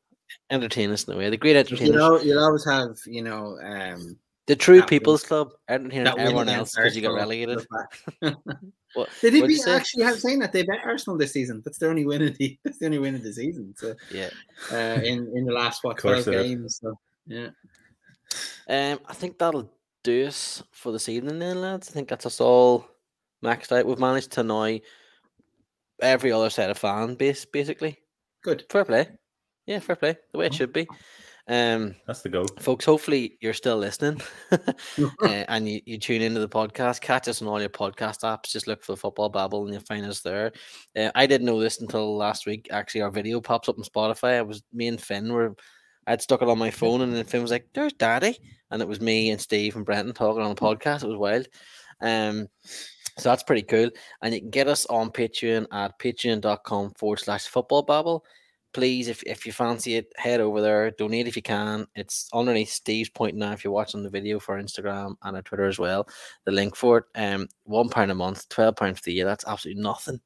[0.49, 1.29] Entertain us in a way.
[1.29, 1.89] The great entertainers.
[1.89, 5.51] You know, you'll always have, you know, um, the true People's win, Club.
[5.69, 7.65] Entertaining everyone else because you got relegated.
[8.93, 11.61] what, Did he be actually have saying that they bet Arsenal this season?
[11.65, 13.73] That's the only win of the that's the only win of the season.
[13.77, 14.29] So yeah,
[14.71, 16.79] uh, in in the last what twelve games.
[16.81, 17.49] So yeah.
[18.69, 19.69] Um, I think that'll
[20.07, 21.89] do us for this evening, then, lads.
[21.89, 22.87] I think that's us all
[23.43, 23.85] maxed out.
[23.85, 24.81] We've managed to annoy
[26.01, 27.99] every other set of fan base, basically.
[28.41, 28.63] Good.
[28.69, 29.09] Fair play.
[29.65, 30.15] Yeah, fair play.
[30.31, 30.87] The way it should be.
[31.49, 32.45] Um, That's the go.
[32.59, 34.21] folks, hopefully you're still listening
[34.51, 34.57] uh,
[35.21, 37.01] and you, you tune into the podcast.
[37.01, 38.51] Catch us on all your podcast apps.
[38.51, 40.51] Just look for the Football Babble and you'll find us there.
[40.97, 42.67] Uh, I didn't know this until last week.
[42.71, 44.37] Actually, our video pops up on Spotify.
[44.37, 45.55] I was me and Finn were
[46.05, 48.37] I'd stuck it on my phone and then Finn was like, "There's Daddy,"
[48.71, 51.03] and it was me and Steve and Brenton talking on the podcast.
[51.03, 51.47] It was wild.
[52.01, 52.47] Um,
[53.17, 53.89] so that's pretty cool.
[54.21, 58.23] And you can get us on Patreon at patreon.com forward slash football babble.
[58.73, 61.87] Please, if, if you fancy it, head over there, donate if you can.
[61.95, 65.65] It's underneath Steve's point now if you're watching the video for Instagram and our Twitter
[65.65, 66.07] as well.
[66.45, 67.05] The link for it.
[67.15, 69.25] Um one pound a month, twelve pounds for the year.
[69.25, 70.19] That's absolutely nothing.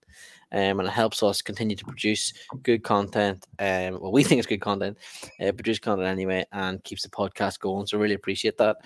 [0.52, 2.34] Um, and it helps us continue to produce
[2.64, 3.46] good content.
[3.60, 4.98] Um, well, we think it's good content,
[5.40, 7.88] uh, produce content anyway, and keeps the podcast going.
[7.88, 8.78] So really appreciate that.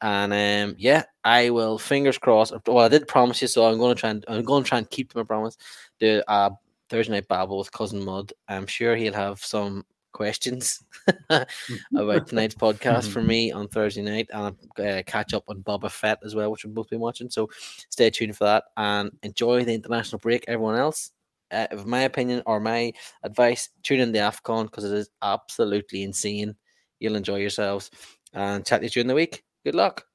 [0.00, 1.78] And um, yeah, I will.
[1.78, 2.52] Fingers crossed.
[2.66, 4.78] Well, I did promise you, so I'm going to try and I'm going to try
[4.78, 5.56] and keep my promise.
[5.98, 6.50] Do a
[6.90, 8.32] Thursday night babble with cousin Mud.
[8.48, 9.84] I'm sure he'll have some
[10.14, 10.82] questions
[11.28, 16.20] about tonight's podcast for me on Thursday night, and uh, catch up on Boba Fett
[16.24, 17.28] as well, which we've both been watching.
[17.28, 17.50] So
[17.90, 20.44] stay tuned for that and enjoy the international break.
[20.48, 21.10] Everyone else,
[21.50, 26.02] uh, of my opinion or my advice, tune in the Afcon because it is absolutely
[26.02, 26.54] insane.
[27.00, 27.90] You'll enjoy yourselves
[28.32, 29.44] and chat to you during the week.
[29.64, 30.06] Good luck.